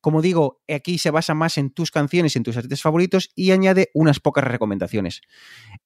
[0.01, 3.91] Como digo, aquí se basa más en tus canciones, en tus artistas favoritos y añade
[3.93, 5.21] unas pocas recomendaciones.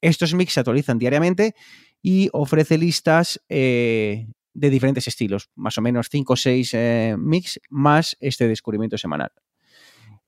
[0.00, 1.56] Estos mix se actualizan diariamente
[2.00, 7.58] y ofrece listas eh, de diferentes estilos, más o menos 5 o 6 eh, mix
[7.70, 9.32] más este descubrimiento semanal.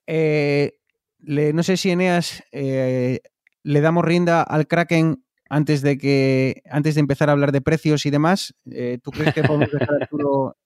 [0.06, 0.72] Eh,
[1.18, 3.20] le, no sé si Eneas eh,
[3.62, 8.06] le damos rienda al Kraken antes de que antes de empezar a hablar de precios
[8.06, 8.54] y demás.
[8.70, 10.56] Eh, ¿Tú crees que podemos dejar a Arturo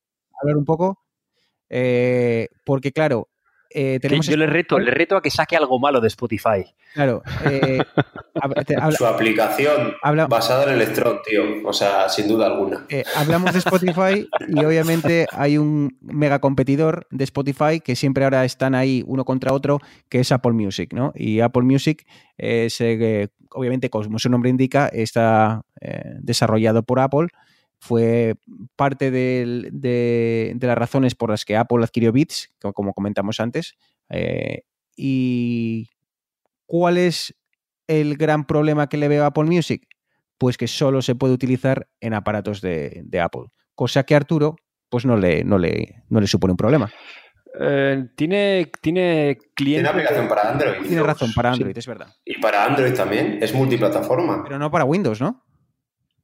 [0.40, 1.02] hablar un poco?
[2.64, 3.28] Porque claro,
[3.78, 6.64] eh, tenemos yo le reto, le reto a que saque algo malo de Spotify.
[6.94, 7.22] Claro.
[7.44, 7.78] Eh,
[8.40, 11.42] habla, Su aplicación habla, basada en Electron, tío.
[11.62, 12.86] O sea, sin duda alguna.
[12.88, 18.46] Eh, hablamos de Spotify y obviamente hay un mega competidor de Spotify que siempre ahora
[18.46, 21.12] están ahí uno contra otro, que es Apple Music, ¿no?
[21.14, 22.06] Y Apple Music
[22.38, 25.66] es, eh, obviamente, como su nombre indica, está
[26.22, 27.28] desarrollado por Apple
[27.78, 28.34] fue
[28.74, 33.74] parte de, de, de, las razones por las que Apple adquirió Beats, como comentamos antes.
[34.10, 34.62] Eh,
[34.96, 35.88] ¿Y
[36.66, 37.34] cuál es
[37.86, 39.86] el gran problema que le veo a Apple Music?
[40.38, 44.56] Pues que solo se puede utilizar en aparatos de, de Apple, cosa que a Arturo
[44.88, 46.90] pues no le, no le, no le supone un problema.
[47.58, 49.82] Eh, tiene, tiene cliente.
[49.82, 50.86] Tiene aplicación para Android.
[50.86, 51.78] Tiene razón, para Android, sí.
[51.78, 52.14] es verdad.
[52.24, 54.42] Y para Android también, es multiplataforma.
[54.44, 55.44] Pero no para Windows, ¿no?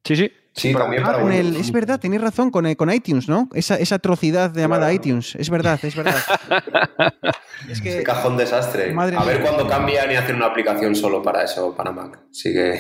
[0.05, 0.31] Sí, sí.
[0.55, 3.49] Sí, también para con el, Es verdad, tenéis razón, con, el, con iTunes, ¿no?
[3.55, 4.95] Esa, esa atrocidad llamada claro.
[4.95, 5.35] iTunes.
[5.37, 6.17] Es verdad, es verdad.
[7.71, 8.93] es que, Ese cajón desastre.
[8.93, 12.21] Madre a ver cuándo cambian y hacen una aplicación solo para eso, para Mac.
[12.31, 12.79] Así que.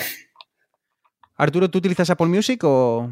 [1.37, 3.11] Arturo, ¿tú utilizas Apple Music o.?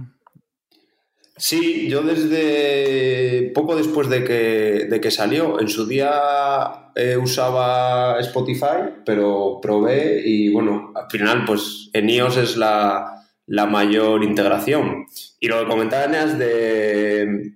[1.38, 8.20] Sí, yo desde poco después de que, de que salió, en su día eh, usaba
[8.20, 13.19] Spotify, pero probé y bueno, al final pues en iOS es la,
[13.50, 15.06] la mayor integración.
[15.40, 17.52] Y lo que comentaba Eneas de,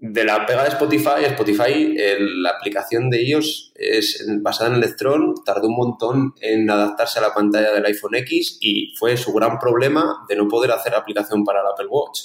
[0.00, 5.34] de la pega de Spotify, Spotify, el, la aplicación de iOS es basada en Electron,
[5.44, 9.60] tardó un montón en adaptarse a la pantalla del iPhone X y fue su gran
[9.60, 12.18] problema de no poder hacer aplicación para el Apple Watch.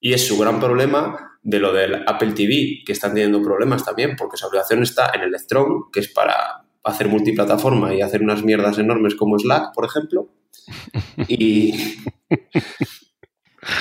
[0.00, 4.16] Y es su gran problema de lo del Apple TV, que están teniendo problemas también,
[4.16, 8.78] porque su aplicación está en Electron, que es para hacer multiplataforma y hacer unas mierdas
[8.78, 10.28] enormes como Slack, por ejemplo.
[11.28, 11.74] Y,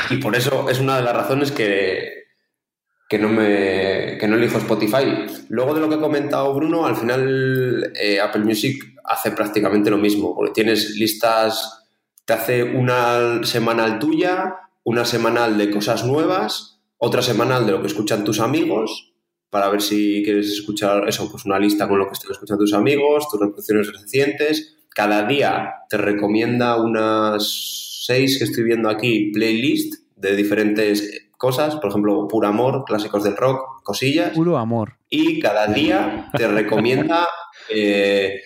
[0.09, 2.27] y por eso es una de las razones que,
[3.07, 5.25] que, no me, que no elijo Spotify.
[5.49, 9.97] Luego de lo que ha comentado Bruno, al final eh, Apple Music hace prácticamente lo
[9.97, 11.87] mismo, porque tienes listas,
[12.25, 17.87] te hace una semanal tuya, una semanal de cosas nuevas, otra semanal de lo que
[17.87, 19.13] escuchan tus amigos,
[19.49, 22.73] para ver si quieres escuchar eso, pues una lista con lo que están escuchando tus
[22.73, 24.77] amigos, tus reproducciones recientes.
[24.89, 31.89] Cada día te recomienda unas seis que estoy viendo aquí, playlist de diferentes cosas, por
[31.89, 34.31] ejemplo, Puro Amor, clásicos del rock, cosillas.
[34.31, 34.97] Puro amor.
[35.09, 37.27] Y cada día te recomienda,
[37.69, 38.41] eh,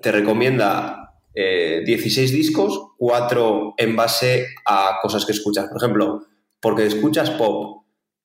[0.00, 5.68] te recomienda eh, 16 discos, 4 en base a cosas que escuchas.
[5.68, 6.26] Por ejemplo,
[6.60, 7.81] porque escuchas pop,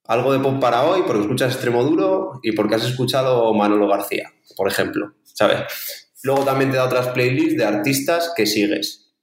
[0.08, 4.32] algo de pop para hoy, porque escuchas extremo duro y porque has escuchado Manolo García,
[4.56, 5.60] por ejemplo, ¿sabes?
[6.24, 9.14] Luego también te da otras playlists de artistas que sigues.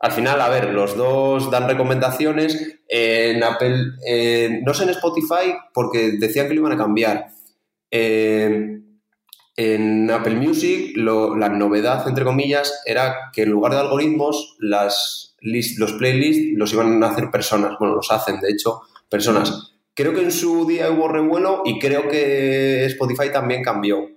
[0.00, 2.80] Al final, a ver, los dos dan recomendaciones.
[2.88, 3.92] En Apple,
[4.64, 7.28] no sé en Spotify, porque decían que lo iban a cambiar.
[7.90, 8.80] Eh,
[9.56, 15.78] en Apple Music, la novedad, entre comillas, era que en lugar de algoritmos, las list-
[15.78, 17.76] los playlists los iban a hacer personas.
[17.78, 19.75] Bueno, los hacen, de hecho, personas.
[19.96, 24.08] Creo que en su día hubo revuelo y creo que Spotify también cambió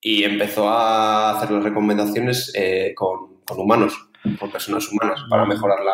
[0.00, 3.92] y empezó a hacer las recomendaciones eh, con, con humanos,
[4.40, 5.92] con personas humanas, para mejorar la,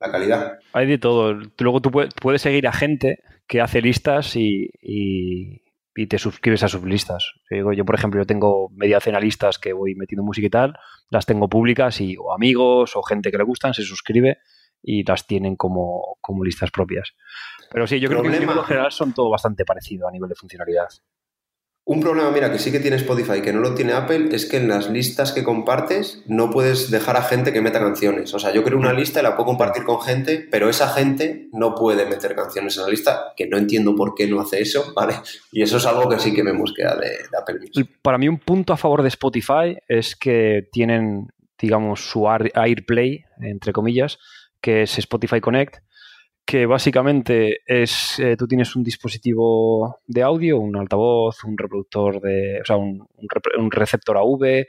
[0.00, 0.58] la calidad.
[0.72, 1.34] Hay de todo.
[1.58, 3.18] Luego tú pue- puedes seguir a gente
[3.48, 5.60] que hace listas y, y-
[5.96, 7.32] y te suscribes a sus listas.
[7.50, 10.74] Yo, por ejemplo, yo tengo media docena de listas que voy metiendo música y tal,
[11.10, 14.38] las tengo públicas y o amigos o gente que le gustan se suscribe
[14.84, 17.10] y las tienen como, como listas propias.
[17.72, 20.88] Pero sí, yo creo que en general son todo bastante parecido a nivel de funcionalidad.
[21.86, 24.56] Un problema, mira, que sí que tiene Spotify, que no lo tiene Apple, es que
[24.56, 28.32] en las listas que compartes no puedes dejar a gente que meta canciones.
[28.32, 31.48] O sea, yo creo una lista y la puedo compartir con gente, pero esa gente
[31.52, 34.92] no puede meter canciones en la lista, que no entiendo por qué no hace eso,
[34.96, 35.16] ¿vale?
[35.52, 37.98] Y eso es algo que sí que me mosquea de, de Apple Music.
[38.00, 41.28] Para mí un punto a favor de Spotify es que tienen,
[41.60, 44.18] digamos, su Air- AirPlay, entre comillas,
[44.64, 45.84] que es Spotify Connect,
[46.46, 52.62] que básicamente es, eh, tú tienes un dispositivo de audio, un altavoz, un reproductor de,
[52.62, 53.06] o sea, un,
[53.58, 54.64] un receptor AV,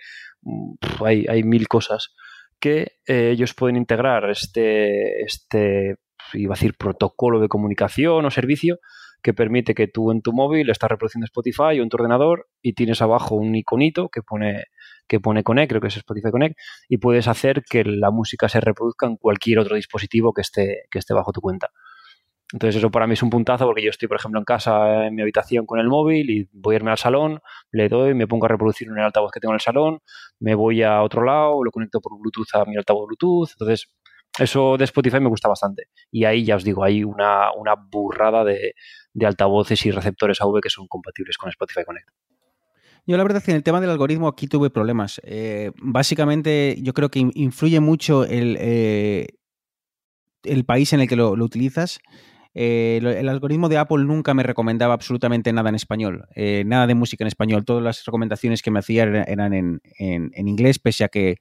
[1.05, 2.13] hay, hay mil cosas
[2.59, 5.95] que eh, ellos pueden integrar este, este,
[6.33, 8.79] iba a decir, protocolo de comunicación o servicio
[9.23, 12.73] que permite que tú en tu móvil estás reproduciendo Spotify o en tu ordenador y
[12.73, 14.65] tienes abajo un iconito que pone,
[15.07, 16.57] que pone Connect, creo que es Spotify Connect,
[16.89, 20.99] y puedes hacer que la música se reproduzca en cualquier otro dispositivo que esté, que
[20.99, 21.71] esté bajo tu cuenta.
[22.53, 25.15] Entonces eso para mí es un puntazo porque yo estoy, por ejemplo, en casa, en
[25.15, 27.39] mi habitación con el móvil y voy a irme al salón,
[27.71, 29.99] le doy, me pongo a reproducir el altavoz que tengo en el salón,
[30.39, 33.49] me voy a otro lado, lo conecto por Bluetooth a mi altavoz Bluetooth.
[33.53, 33.89] Entonces
[34.37, 35.87] eso de Spotify me gusta bastante.
[36.11, 38.73] Y ahí ya os digo, hay una, una burrada de,
[39.13, 42.09] de altavoces y receptores AV que son compatibles con Spotify Connect.
[43.07, 45.21] Yo la verdad es que en el tema del algoritmo aquí tuve problemas.
[45.23, 49.27] Eh, básicamente yo creo que in- influye mucho el, eh,
[50.43, 51.99] el país en el que lo, utilizas.
[52.53, 56.25] Eh, el algoritmo de Apple nunca me recomendaba absolutamente nada en español,
[56.65, 57.65] nada de música en español.
[57.65, 61.37] Todas las recomendaciones que me hacía era- eran en, en- inglés, pese a que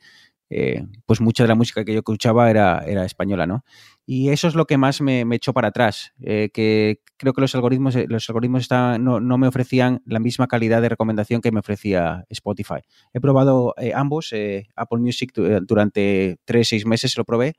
[1.06, 3.64] pues mucha de la música que yo escuchaba era, era española, ¿no?
[4.06, 7.54] Y eso es lo que más me, echó para atrás, eh, que creo que los
[7.54, 12.26] algoritmos, eh, los algoritmos no, me ofrecían la misma calidad de recomendación que me ofrecía
[12.28, 12.80] Spotify.
[13.14, 14.34] He probado eh, ambos,
[14.76, 17.54] Apple Music du- durante tres, seis meses lo probé,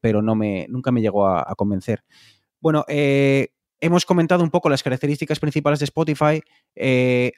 [0.00, 2.04] pero nunca me llegó a, convencer.
[2.60, 6.40] Bueno, hemos comentado un poco las características principales de Spotify.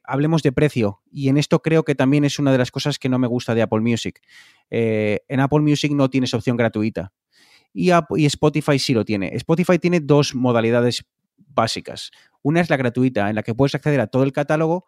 [0.05, 1.01] hablemos de precio.
[1.11, 3.55] Y en esto creo que también es una de las cosas que no me gusta
[3.55, 4.21] de Apple Music.
[4.71, 7.13] En Apple Music no tienes opción gratuita.
[7.75, 7.91] Y,
[8.27, 9.35] Spotify sí lo tiene.
[9.35, 11.05] Spotify tiene dos modalidades
[11.37, 12.13] básicas.
[12.43, 14.87] Una es la gratuita, en la que puedes acceder a todo el catálogo,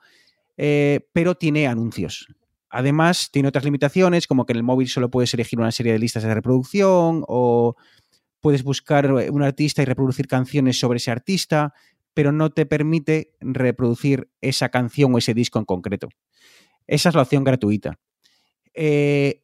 [0.56, 2.28] eh, pero tiene anuncios.
[2.70, 5.98] Además, tiene otras limitaciones, como que en el móvil solo puedes elegir una serie de
[5.98, 7.74] listas de reproducción o
[8.40, 11.74] puedes buscar eh, un artista y reproducir canciones sobre ese artista,
[12.14, 16.08] pero no te permite reproducir esa canción o ese disco en concreto.
[16.86, 17.98] Esa es la opción gratuita.
[18.74, 19.42] Eh,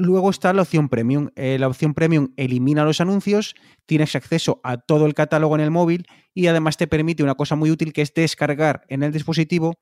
[0.00, 1.28] luego está la opción premium.
[1.36, 3.54] Eh, la opción premium elimina los anuncios,
[3.86, 7.56] tienes acceso a todo el catálogo en el móvil y además te permite una cosa
[7.56, 9.78] muy útil que es descargar en el dispositivo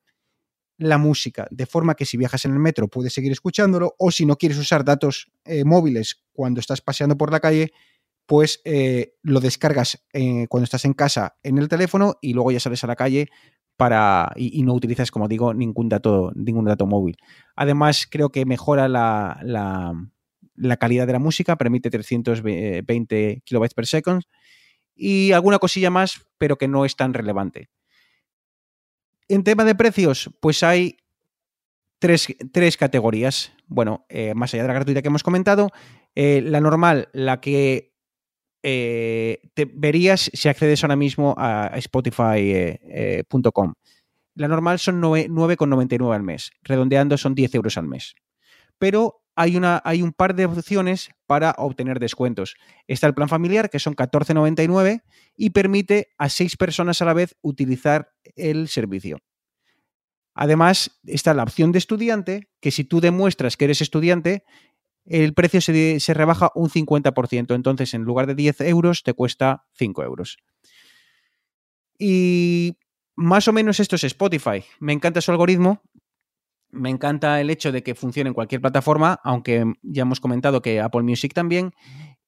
[0.77, 4.25] la música, de forma que si viajas en el metro puedes seguir escuchándolo o si
[4.25, 7.71] no quieres usar datos eh, móviles cuando estás paseando por la calle,
[8.25, 10.05] pues eh, lo descargas
[10.47, 13.27] cuando estás en casa en el teléfono y luego ya sales a la calle
[13.79, 17.15] para y, no utilizas, como digo, ningún dato, ningún dato móvil.
[17.55, 24.23] Además, creo que mejora la, la, calidad de la música, permite 320 kilobytes per second
[24.93, 27.69] y alguna cosilla más, pero que no es tan relevante.
[29.29, 30.97] En tema de precios, pues hay
[31.99, 33.53] tres, tres categorías.
[33.67, 35.69] Bueno, eh, más allá de la gratuita que hemos comentado,
[36.15, 37.93] eh, la normal, la que
[38.63, 43.73] eh, te verías si accedes ahora mismo a, spotify.com.
[44.35, 46.51] la normal son 9,99 al mes.
[46.61, 48.15] Redondeando son 10 euros al mes.
[48.77, 52.55] Pero hay, una, hay un par de opciones para obtener descuentos.
[52.87, 55.03] Está el plan familiar, que son 14,99
[55.37, 59.19] y permite a seis personas a la vez utilizar el servicio.
[60.33, 64.43] Además, está la opción de estudiante, que si tú demuestras que eres estudiante,
[65.09, 67.55] el precio se, se, rebaja un 50%.
[67.55, 70.37] Entonces, en lugar de 10 euros, te cuesta 5 euros.
[71.97, 72.77] Y
[73.15, 74.63] más o menos esto es Spotify.
[74.79, 75.81] Me encanta su algoritmo.
[76.71, 80.79] Me encanta el hecho de que funcione en cualquier plataforma, aunque ya hemos comentado que
[80.79, 81.73] Apple Music también.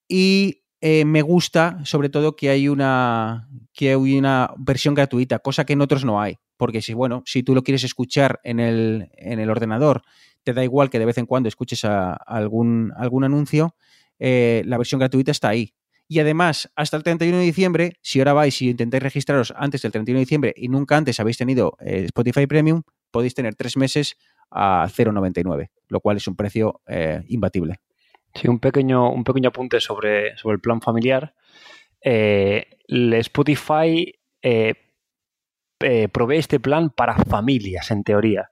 [0.08, 5.64] Y eh, me gusta, sobre todo, que hay una, que hay una versión gratuita, cosa
[5.64, 6.38] que en otros no hay.
[6.62, 10.04] Porque si, bueno, si tú lo quieres escuchar en el, en el ordenador,
[10.44, 13.76] te da igual que de vez en cuando escuches algún, algún anuncio,
[14.20, 15.74] eh, la versión gratuita está ahí.
[16.08, 19.92] Y además, hasta el 31 de diciembre, si ahora vais y intentáis registraros antes del
[19.92, 24.16] 31 de diciembre y nunca antes habéis tenido eh, Spotify Premium, podéis tener tres meses
[24.52, 27.78] a 0,99, lo cual es un precio eh, imbatible.
[28.36, 31.34] Sí, un pequeño, un pequeño apunte sobre, sobre el plan familiar.
[32.04, 34.14] Spotify
[35.84, 38.50] eh, provee este plan para familias, en teoría.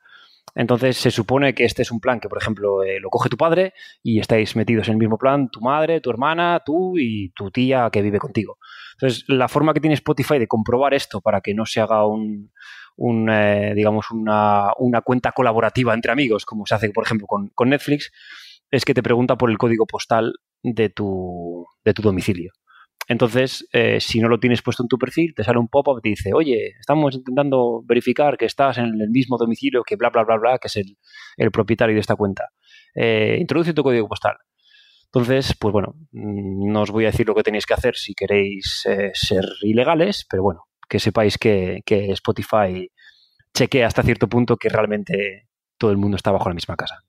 [0.55, 3.37] Entonces se supone que este es un plan que, por ejemplo, eh, lo coge tu
[3.37, 3.73] padre
[4.03, 7.89] y estáis metidos en el mismo plan, tu madre, tu hermana, tú y tu tía
[7.91, 8.57] que vive contigo.
[8.93, 12.51] Entonces, la forma que tiene Spotify de comprobar esto para que no se haga un,
[13.29, 17.69] eh, digamos, una, una, cuenta colaborativa entre amigos, como se hace, por ejemplo, con, con
[17.69, 18.11] Netflix,
[18.71, 22.51] es que te pregunta por el código postal de tu, de tu domicilio.
[23.09, 26.01] Entonces, eh, si no lo tienes puesto en tu perfil, te sale un pop-up y
[26.01, 30.23] te dice, oye, estamos intentando verificar que estás en el mismo domicilio que bla, bla,
[30.23, 32.49] bla, bla, que es el, propietario de esta cuenta.
[32.93, 34.37] Eh, introduce tu código postal.
[35.05, 38.13] Entonces, pues bueno, mm, no os voy a decir lo que tenéis que hacer si
[38.13, 42.91] queréis eh, ser ilegales, pero bueno, que sepáis que, que Spotify
[43.55, 45.47] chequea hasta cierto punto que realmente
[45.79, 47.03] todo el mundo está bajo la misma casa.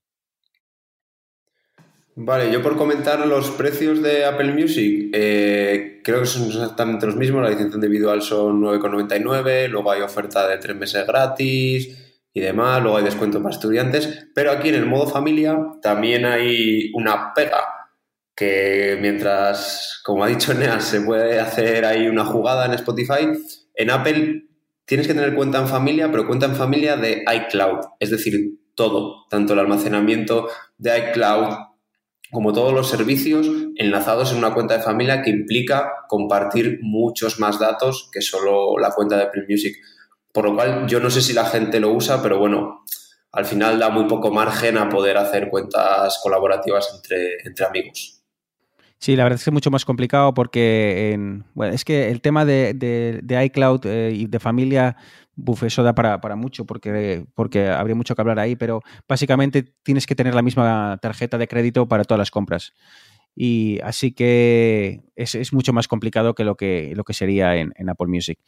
[2.22, 7.16] Vale, yo por comentar los precios de Apple Music, eh, creo que son exactamente los
[7.16, 7.42] mismos.
[7.42, 12.98] La licencia individual son 9,99, luego hay oferta de tres meses gratis y demás, luego
[12.98, 14.26] hay descuento para estudiantes.
[14.34, 17.88] Pero aquí en el modo familia también hay una pega,
[18.36, 23.30] que mientras, como ha dicho Neas, se puede hacer ahí una jugada en Spotify,
[23.74, 24.44] en Apple
[24.84, 29.26] tienes que tener cuenta en familia, pero cuenta en familia de iCloud, es decir, todo,
[29.30, 31.69] tanto el almacenamiento de iCloud
[32.30, 37.58] como todos los servicios, enlazados en una cuenta de familia que implica compartir muchos más
[37.58, 39.76] datos que solo la cuenta de Apple Music.
[40.32, 42.84] Por lo cual, yo no sé si la gente lo usa, pero bueno,
[43.32, 48.20] al final da muy poco margen a poder hacer cuentas colaborativas entre, entre amigos.
[49.00, 52.20] Sí, la verdad es que es mucho más complicado porque en, bueno, es que el
[52.20, 54.94] tema de, de, iCloud eh, y de familia
[55.42, 59.62] Buf, eso da para, para, mucho porque, porque habría mucho que hablar ahí, pero básicamente
[59.82, 62.74] tienes que tener la misma tarjeta de crédito para todas las compras.
[63.34, 67.72] Y así que es, es mucho más complicado que lo que, lo que sería en,
[67.76, 68.38] en, Apple Music.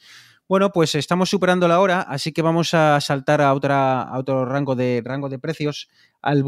[0.47, 4.45] Bueno, pues estamos superando la hora, así que vamos a saltar a, otra, a otro
[4.45, 5.89] rango de, rango de precios,
[6.21, 6.45] al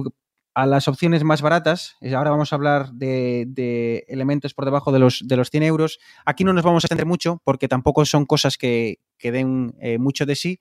[0.55, 1.97] a las opciones más baratas.
[2.15, 5.99] Ahora vamos a hablar de, de, elementos por debajo de los, de los 100 euros.
[6.25, 9.99] Aquí no nos vamos a extender mucho porque tampoco son cosas que, que den eh,
[9.99, 10.61] mucho de sí,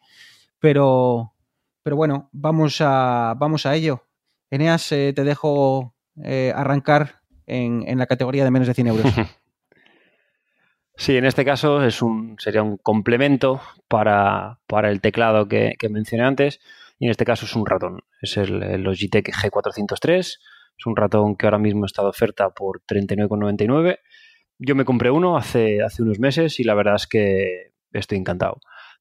[0.60, 1.34] pero,
[1.84, 4.08] pero bueno, vamos a, vamos a ello.
[4.50, 9.14] Eneas, eh, te dejo eh, arrancar en, en, la categoría de menos de 100 euros.
[10.96, 15.90] Sí, en este caso es un, sería un complemento para, para el teclado que, que
[15.90, 16.60] mencioné antes
[17.00, 18.00] y en este caso es un ratón.
[18.22, 20.20] Es el, Logitech G403.
[20.20, 23.98] Es un ratón que ahora mismo está de oferta por 39,99.
[24.60, 28.60] Yo me compré uno hace, hace unos meses y la verdad es que estoy encantado.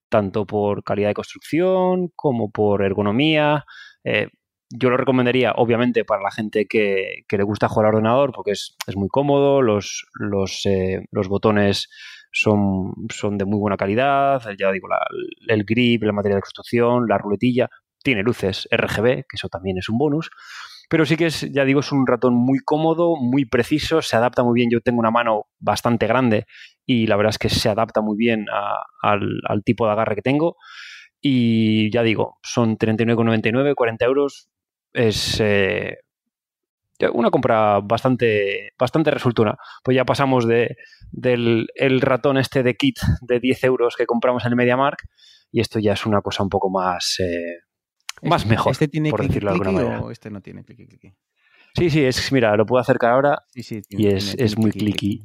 [0.08, 3.64] Tanto por calidad de construcción como por ergonomía.
[4.04, 4.28] Eh,
[4.74, 8.52] yo lo recomendaría, obviamente, para la gente que, que le gusta jugar al ordenador, porque
[8.52, 11.88] es, es muy cómodo, los, los, eh, los botones
[12.32, 14.88] son, son, de muy buena calidad, ya digo,
[15.46, 17.68] el grip, la materia de construcción, la ruletilla,
[18.02, 20.30] tiene luces RGB, que eso también es un bonus.
[20.88, 24.42] Pero sí que es, ya digo, es un ratón muy cómodo, muy preciso, se adapta
[24.42, 24.68] muy bien.
[24.70, 26.46] Yo tengo una mano bastante grande
[26.84, 28.44] y la verdad es que se adapta muy bien
[29.02, 30.56] al, tipo de agarre que tengo.
[31.20, 34.50] Y ya digo, son 39,99, 40 euros.
[34.92, 35.96] Es eh,
[37.14, 39.56] una compra bastante, bastante resultona.
[39.82, 40.76] Pues ya pasamos de,
[41.10, 45.04] del el ratón este de kit de 10 euros que compramos en el MediaMark
[45.50, 47.18] y esto ya es una cosa un poco más...
[47.20, 47.71] Eh,
[48.28, 50.00] más este, mejor, este tiene por decirlo de alguna manera.
[50.02, 51.14] o este no tiene clicky, clicky?
[51.74, 54.60] Sí, sí, es, mira, lo puedo acercar ahora Sí, sí, y es, tiene- es tiene
[54.60, 55.24] muy clicky,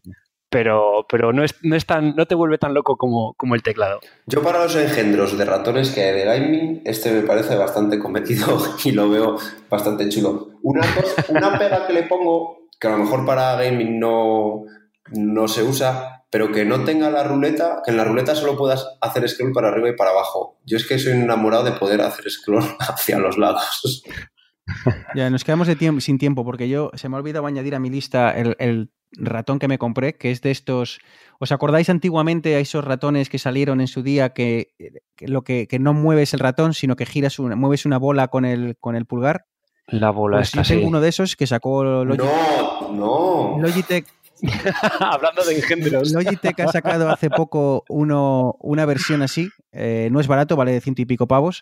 [0.50, 3.62] pero, pero no, es, no, es tan, no te vuelve tan loco como, como el
[3.64, 4.00] teclado.
[4.28, 8.58] Yo para los engendros de ratones que hay de gaming, este me parece bastante cometido
[8.86, 9.38] y lo veo
[9.70, 10.52] bastante chulo.
[10.64, 10.82] Una,
[11.30, 14.64] una pega que le pongo, que a lo mejor para gaming no,
[15.12, 18.86] no se usa, pero que no tenga la ruleta, que en la ruleta solo puedas
[19.02, 20.60] hacer scroll para arriba y para abajo.
[20.66, 24.04] Yo es que soy enamorado de poder hacer scroll hacia los lados.
[25.16, 27.90] Ya, nos quedamos de sin tiempo porque yo se me ha olvidado añadir a mi
[27.90, 31.00] lista el, ratón que me compré, que es de estos.
[31.40, 34.74] ¿Os acordáis antiguamente a esos ratones que salieron en su día que,
[35.22, 38.76] lo que, no mueves el ratón, sino que giras una, mueves una bola con el,
[38.78, 39.46] con el pulgar?
[39.88, 42.28] La bola pues yo tengo uno de esos que sacó Logitech.
[42.28, 43.58] No, no.
[43.62, 44.06] Logitech
[45.00, 46.12] Hablando de engendros.
[46.12, 49.50] Logitech ha sacado hace poco uno, una versión así.
[49.72, 51.62] Eh, no es barato, vale de ciento y pico pavos.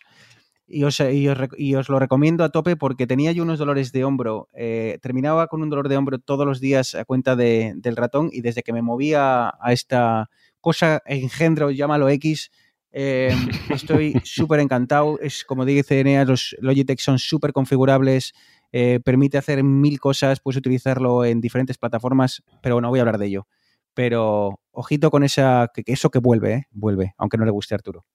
[0.67, 4.49] Y os, y, os, lo recomiendo a tope porque tenía yo unos dolores de hombro.
[4.53, 8.41] Eh, terminaba con un dolor de hombro todos los días a cuenta del ratón y
[8.41, 10.29] desde que me movía a esta
[10.61, 12.49] cosa engendro, llámalo X,
[12.97, 13.29] eh,
[13.69, 15.19] estoy súper encantado.
[15.19, 18.33] Es como dice Enea, los Logitech son súper configurables.
[18.77, 23.17] Eh, permite hacer mil cosas, puedes utilizarlo en diferentes plataformas, pero no voy a hablar
[23.17, 23.47] de ello.
[23.93, 26.67] Pero ojito con esa, que, eso que vuelve, ¿eh?
[26.71, 28.05] vuelve, aunque no le guste a Arturo.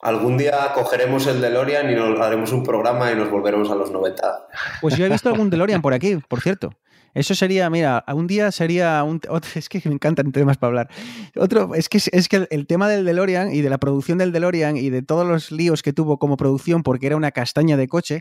[0.00, 3.90] Algún día cogeremos el DeLorean y nos haremos un programa y nos volveremos a los
[3.90, 4.46] 90.
[4.80, 6.70] Pues yo he visto algún DeLorean por aquí, por cierto.
[7.14, 9.20] Eso sería, mira, un día sería un.
[9.54, 10.90] es que me encantan temas para hablar.
[11.36, 14.76] Otro, es que, es que el, tema del DeLorean y de la producción del DeLorean
[14.76, 18.20] y de todos los líos que tuvo como producción porque era una castaña de coche,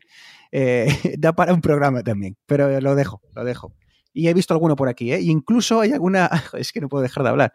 [0.51, 0.87] eh,
[1.17, 2.37] da para un programa también.
[2.45, 3.73] Pero lo dejo, lo dejo.
[4.13, 5.21] Y he visto alguno por aquí, ¿eh?
[5.21, 6.29] incluso hay alguna.
[6.53, 7.53] Es que no puedo dejar de hablar.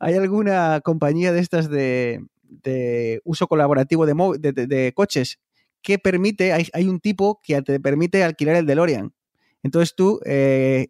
[0.00, 2.20] Hay alguna compañía de estas de,
[3.24, 5.38] uso colaborativo de, de, coches
[5.80, 9.12] que permite, hay, hay, un tipo que te permite alquilar el DeLorean.
[9.62, 10.88] Entonces tú eh,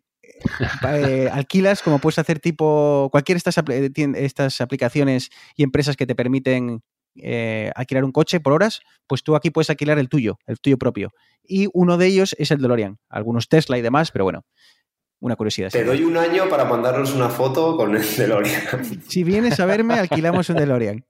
[0.84, 3.56] eh, alquilas, como puedes hacer tipo cualquier estas,
[4.16, 6.82] estas aplicaciones y empresas que te permiten
[7.16, 10.78] eh, alquilar un coche por horas, pues tú aquí puedes alquilar el tuyo, el tuyo
[10.78, 11.10] propio.
[11.42, 14.44] Y uno de ellos es el DeLorean, algunos Tesla y demás, pero bueno,
[15.20, 15.70] una curiosidad.
[15.70, 19.02] Te doy un año para mandarnos una foto con el DeLorean.
[19.08, 21.04] Si vienes a verme, alquilamos un DeLorean.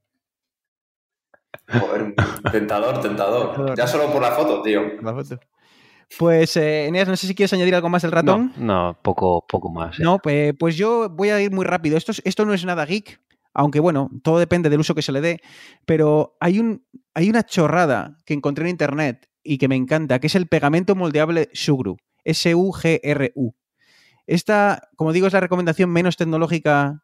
[1.69, 2.15] Joder,
[2.51, 3.77] tentador, tentador.
[3.77, 5.01] Ya solo por la foto, tío.
[5.01, 5.39] La foto.
[6.19, 8.53] Pues, eh, Eneas, no sé si quieres añadir algo más del ratón.
[8.57, 9.99] No, poco, poco más.
[9.99, 11.97] No, pues, pues, yo voy a ir muy rápido.
[11.97, 13.21] Esto, esto no es nada geek,
[13.55, 15.41] aunque bueno, todo depende del uso que se le dé,
[15.87, 16.85] pero hay, un,
[17.15, 20.95] hay una chorrada que encontré en internet y que me encanta, que es el pegamento
[20.95, 23.55] moldeable Sugru, S-U-G-R-U.
[24.27, 27.03] Esta, como digo, es la recomendación menos tecnológica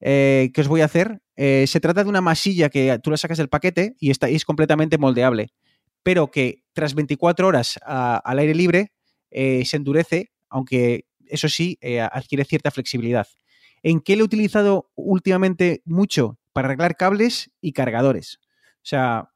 [0.00, 1.22] eh, que os voy a hacer.
[1.36, 4.34] Eh, se trata de una masilla que tú la sacas del paquete y, está, y
[4.34, 5.52] es completamente moldeable
[6.08, 8.94] pero que tras 24 horas al aire libre
[9.30, 13.26] eh, se endurece, aunque eso sí, eh, adquiere cierta flexibilidad.
[13.82, 16.38] ¿En qué lo he utilizado últimamente mucho?
[16.54, 18.40] Para arreglar cables y cargadores.
[18.76, 19.32] O sea,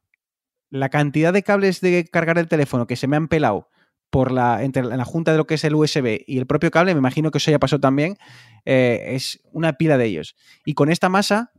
[0.71, 3.69] la cantidad de cables de cargar el teléfono que se me han pelado
[4.09, 6.95] por la, entre la junta de lo que es el USB y el propio cable,
[6.95, 8.17] me imagino que eso ya pasó también,
[8.65, 10.35] eh, es una pila de ellos.
[10.65, 11.51] Y con esta masa,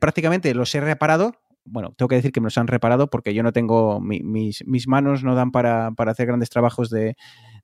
[0.00, 1.36] prácticamente los he reparado
[1.70, 5.22] bueno, tengo que decir que me los han reparado porque yo no tengo, mis, manos
[5.22, 7.16] no dan para, hacer grandes trabajos de,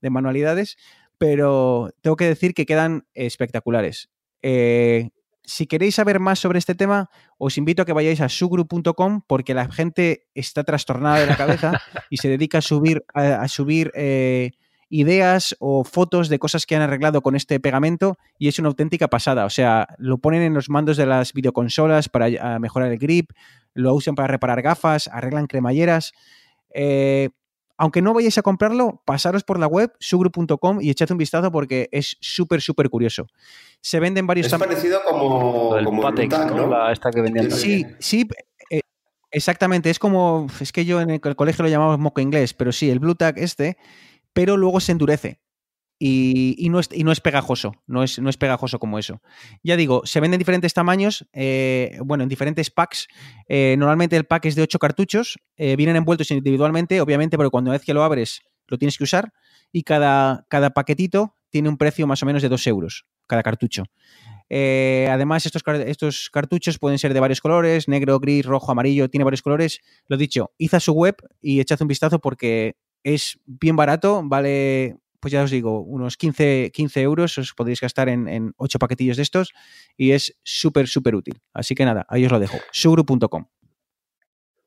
[0.02, 0.76] manualidades,
[1.18, 4.10] pero tengo que decir que quedan espectaculares.
[4.42, 5.10] Eh,
[5.42, 9.54] si queréis saber más sobre este tema, os invito a que vayáis a sugru.com porque
[9.54, 11.80] la gente está trastornada de la cabeza
[12.10, 14.52] y se dedica a subir, a, subir eh,
[14.88, 19.08] ideas o fotos de cosas que han arreglado con este pegamento y es una auténtica
[19.08, 19.44] pasada.
[19.44, 23.30] O sea, lo ponen en los mandos de las videoconsolas para mejorar el grip,
[23.74, 26.12] lo usan para reparar gafas, arreglan cremalleras.
[26.72, 27.30] Eh,
[27.78, 31.88] aunque no vayáis a comprarlo, pasaros por la web sugru.com y echad un vistazo porque
[31.92, 33.26] es súper, súper curioso.
[33.80, 34.46] Se venden varios...
[34.46, 36.90] Es parecido como, el Patex, ¿no?
[36.90, 38.26] esta que vendían Sí, sí,
[38.70, 38.80] eh,
[39.30, 39.90] exactamente.
[39.90, 42.98] Es como, es que yo en el, colegio lo llamamos moco inglés, pero sí, el
[42.98, 43.76] Blue Tag este,
[44.36, 45.40] pero luego se endurece.
[45.98, 49.22] Y, no es, pegajoso, no es, no es, pegajoso como eso.
[49.62, 53.08] Ya digo, se venden en diferentes tamaños, eh, bueno, en diferentes packs.
[53.48, 57.70] Eh, normalmente el pack es de 8 cartuchos, eh, vienen envueltos individualmente, obviamente, porque cuando
[57.70, 59.32] vez que lo abres lo tienes que usar
[59.72, 63.84] y cada, cada paquetito tiene un precio más o menos de 2 euros, cada cartucho.
[64.50, 69.40] además, estos, estos, cartuchos pueden ser de varios colores, negro, gris, rojo, amarillo, tiene varios
[69.40, 69.80] colores.
[70.08, 72.76] Lo dicho, id a su web y echad un vistazo porque
[73.06, 78.08] es bien barato, vale pues ya os digo, unos 15, 15 euros os podéis gastar
[78.08, 79.52] en, en 8 paquetillos de estos
[79.96, 81.40] y es súper, súper útil.
[81.52, 83.46] Así que nada, ahí os lo dejo, sugru.com.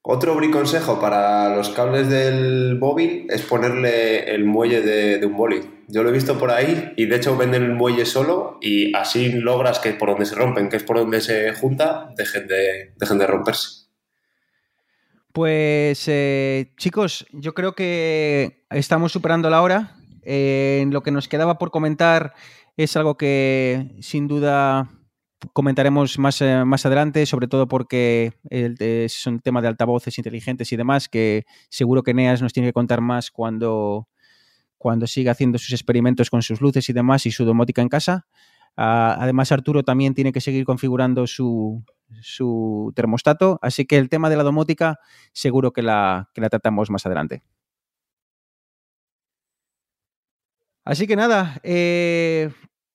[0.01, 5.61] Otro briconsejo para los cables del móvil es ponerle el muelle de, un boli.
[5.89, 9.33] Yo lo he visto por ahí y de hecho venden el muelle solo y así
[9.33, 13.17] logras que por donde se rompen, que es por donde se junta, dejen de, dejen
[13.17, 13.88] de romperse.
[15.33, 21.57] Pues eh, chicos, yo creo que estamos superando la hora eh, lo que nos quedaba
[21.57, 22.33] por comentar
[22.77, 24.89] es algo que sin duda
[25.53, 30.77] comentaremos más, eh, más adelante, sobre todo porque es un tema de altavoces inteligentes y
[30.77, 34.07] demás, que seguro que Neas nos tiene que contar más cuando,
[34.77, 38.27] cuando siga haciendo sus experimentos con sus luces y demás y su domótica en casa.
[38.75, 41.83] Ah, además, Arturo también tiene que seguir configurando su,
[42.21, 44.99] su, termostato, así que el tema de la domótica
[45.33, 47.43] seguro que la, que la tratamos más adelante.
[50.89, 52.49] Así que nada, eh,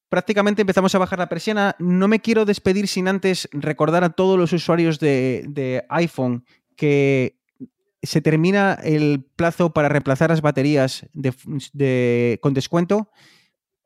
[0.09, 1.77] prácticamente empezamos a bajar la persiana.
[1.78, 6.45] No me quiero despedir sin antes recordar a todos los usuarios de, iPhone
[6.77, 7.39] que
[8.03, 11.07] se termina el plazo para reemplazar las baterías
[12.41, 13.11] con descuento.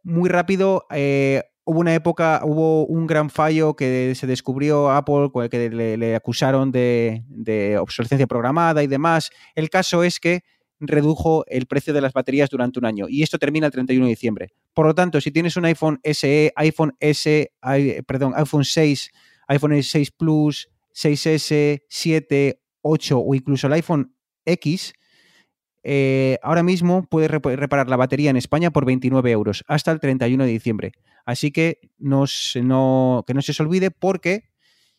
[0.02, 5.68] Muy rápido, eh, hubo una época, hubo un gran fallo que se descubrió Apple, que
[5.68, 9.30] le, acusaron de, obsolescencia programada y demás.
[9.54, 10.44] El caso es que
[10.80, 14.10] redujo el precio de las baterías durante un año y esto termina el 31 de
[14.10, 14.52] diciembre.
[14.72, 17.52] Por lo tanto, si tienes un iPhone SE, iPhone S,
[18.06, 19.10] perdón, iPhone 6,
[19.48, 24.14] iPhone 6 Plus, 6S, 7, 8 o incluso el iPhone
[24.46, 24.94] X,
[25.90, 30.44] eh, ahora mismo puedes reparar la batería en España por 29 euros hasta el 31
[30.44, 30.92] de diciembre.
[31.24, 32.26] Así que no,
[33.26, 34.50] que no se os olvide porque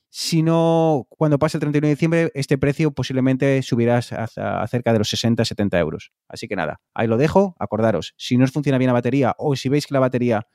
[0.09, 4.97] si no, cuando pase el 31 de diciembre, este precio posiblemente subirá a, cerca de
[4.97, 6.11] los 60-70 euros.
[6.27, 7.55] Así que nada, ahí lo dejo.
[7.59, 10.47] Acordaros, si no os funciona bien la batería o si veis que la batería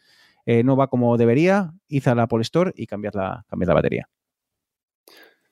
[0.47, 4.09] eh, no va como debería, id a la Store y cambiad la, la batería.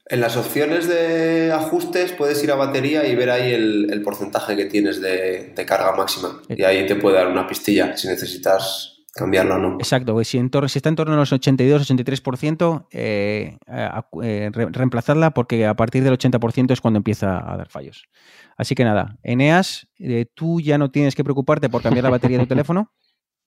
[0.07, 4.65] En las opciones de ajustes puedes ir a batería y ver ahí el, porcentaje que
[4.65, 6.43] tienes de, de, carga máxima.
[6.49, 9.74] Y ahí te puede dar una pistilla si necesitas cambiarlo no.
[9.79, 13.59] Exacto, si, si está en torno a los 82-83%, eh,
[14.23, 18.07] eh, reemplazarla porque a partir del 80% es cuando empieza a dar fallos.
[18.57, 22.39] Así que nada, Eneas, eh, tú ya no tienes que preocuparte por cambiar la batería
[22.39, 22.93] de tu teléfono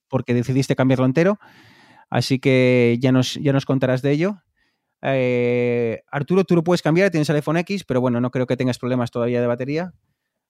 [0.07, 1.40] porque decidiste cambiarlo entero,
[2.11, 4.38] así que ya nos, ya nos contarás de ello.
[5.01, 8.80] Arturo, tú lo puedes cambiar, tienes el iPhone X, pero bueno, no creo que tengas
[8.80, 9.93] problemas todavía de batería.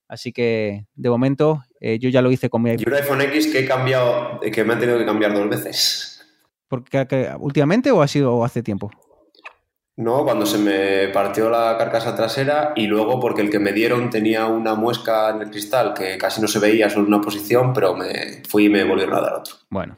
[0.08, 2.86] Así que de momento eh, yo ya lo hice con mi iPhone.
[2.88, 6.22] Y un iPhone X que he cambiado, que me han tenido que cambiar dos veces.
[6.68, 8.92] Porque, ¿Últimamente o ha sido hace tiempo?
[9.98, 14.10] No, cuando se me partió la carcasa trasera y luego porque el que me dieron
[14.10, 17.96] tenía una muesca en el cristal que casi no se veía, solo una posición, pero
[17.96, 19.56] me fui y me volvieron a dar otro.
[19.70, 19.98] Bueno,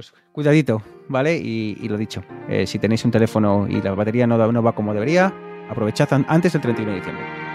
[0.00, 1.36] pues cuidadito, ¿vale?
[1.36, 4.94] Y, lo dicho, eh, si tenéis un teléfono y la batería no, no va como
[4.94, 5.32] debería,
[5.68, 7.49] aprovechad antes del 31 de diciembre.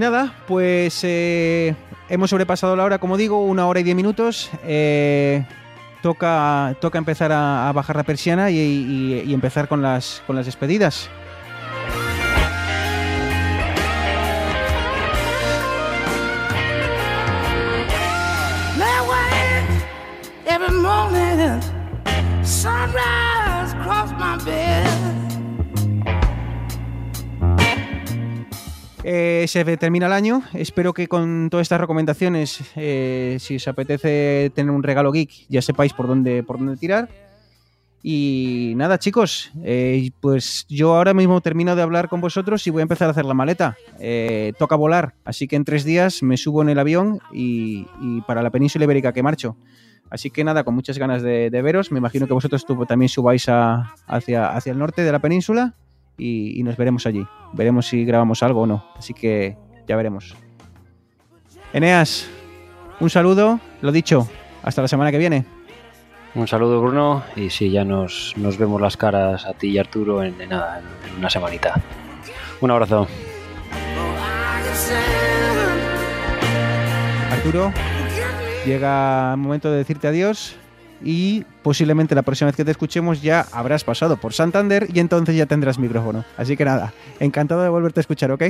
[0.00, 1.76] Nada, pues eh,
[2.08, 4.50] hemos sobrepasado la hora, como digo, una hora y diez minutos.
[4.64, 5.44] Eh,
[6.02, 11.08] toca, toca empezar a, bajar la persiana y, empezar con las, con las despedidas.
[29.02, 30.42] Eh, se termina el año.
[30.52, 35.62] Espero que con todas estas recomendaciones, eh, si os apetece tener un regalo geek, ya
[35.62, 37.08] sepáis por dónde, por dónde tirar.
[38.02, 42.80] Y nada, chicos, eh, pues yo ahora mismo termino de hablar con vosotros y voy
[42.80, 43.76] a empezar a hacer la maleta.
[44.58, 47.86] toca volar, así que en tres días me subo en el avión y,
[48.26, 49.56] para la península ibérica que marcho.
[50.10, 51.92] Así que nada, con muchas ganas de, veros.
[51.92, 55.74] Me imagino que vosotros también subáis hacia, hacia el norte de la península
[56.20, 57.26] y, nos veremos allí.
[57.52, 58.84] Veremos si grabamos algo o no.
[58.96, 59.56] Así que
[59.86, 60.36] ya veremos.
[61.72, 62.28] Eneas,
[63.00, 64.28] un saludo, lo dicho,
[64.62, 65.44] hasta la semana que viene.
[66.34, 70.36] Un saludo Bruno y si ya nos, vemos las caras a ti y Arturo en,
[70.48, 71.80] nada, en una semanita.
[72.60, 73.08] Un abrazo.
[77.32, 77.72] Arturo,
[78.66, 80.56] llega el momento de decirte adiós
[81.02, 85.36] y posiblemente la próxima vez que te escuchemos ya habrás pasado por Santander y entonces
[85.36, 86.24] ya tendrás micrófono.
[86.36, 88.44] Así que nada, encantado de volverte a escuchar, ¿ok?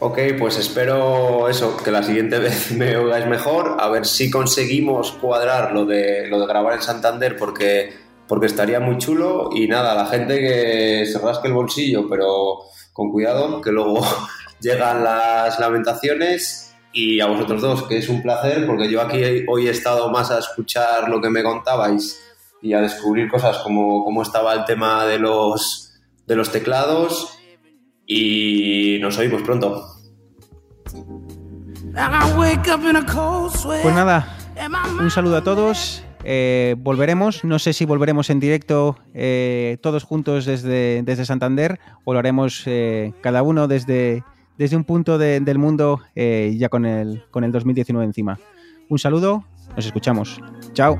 [0.00, 5.12] Ok, pues espero eso, que la siguiente vez me oigáis mejor, a ver si conseguimos
[5.12, 7.92] cuadrar lo de, lo de grabar en Santander porque,
[8.28, 12.60] porque estaría muy chulo y nada, la gente que se rasque el bolsillo, pero
[12.92, 14.06] con cuidado, que luego
[14.60, 19.68] llegan las lamentaciones y a vosotros dos, que es un placer, porque yo aquí hoy
[19.68, 22.20] he estado más a escuchar lo que me contabais
[22.62, 27.38] y a descubrir cosas como cómo estaba el tema de los, de los teclados
[28.06, 29.84] y nos oímos pronto.
[33.82, 34.36] Pues nada,
[35.00, 36.04] un saludo a todos.
[36.24, 42.12] Eh, volveremos, no sé si volveremos en directo eh, todos juntos desde, desde Santander o
[42.12, 44.24] lo haremos eh, cada uno desde,
[44.58, 48.38] desde un punto de- del mundo eh, ya con el, con el 2019 encima.
[48.88, 49.44] Un saludo,
[49.76, 50.40] nos escuchamos.
[50.74, 50.98] Chao.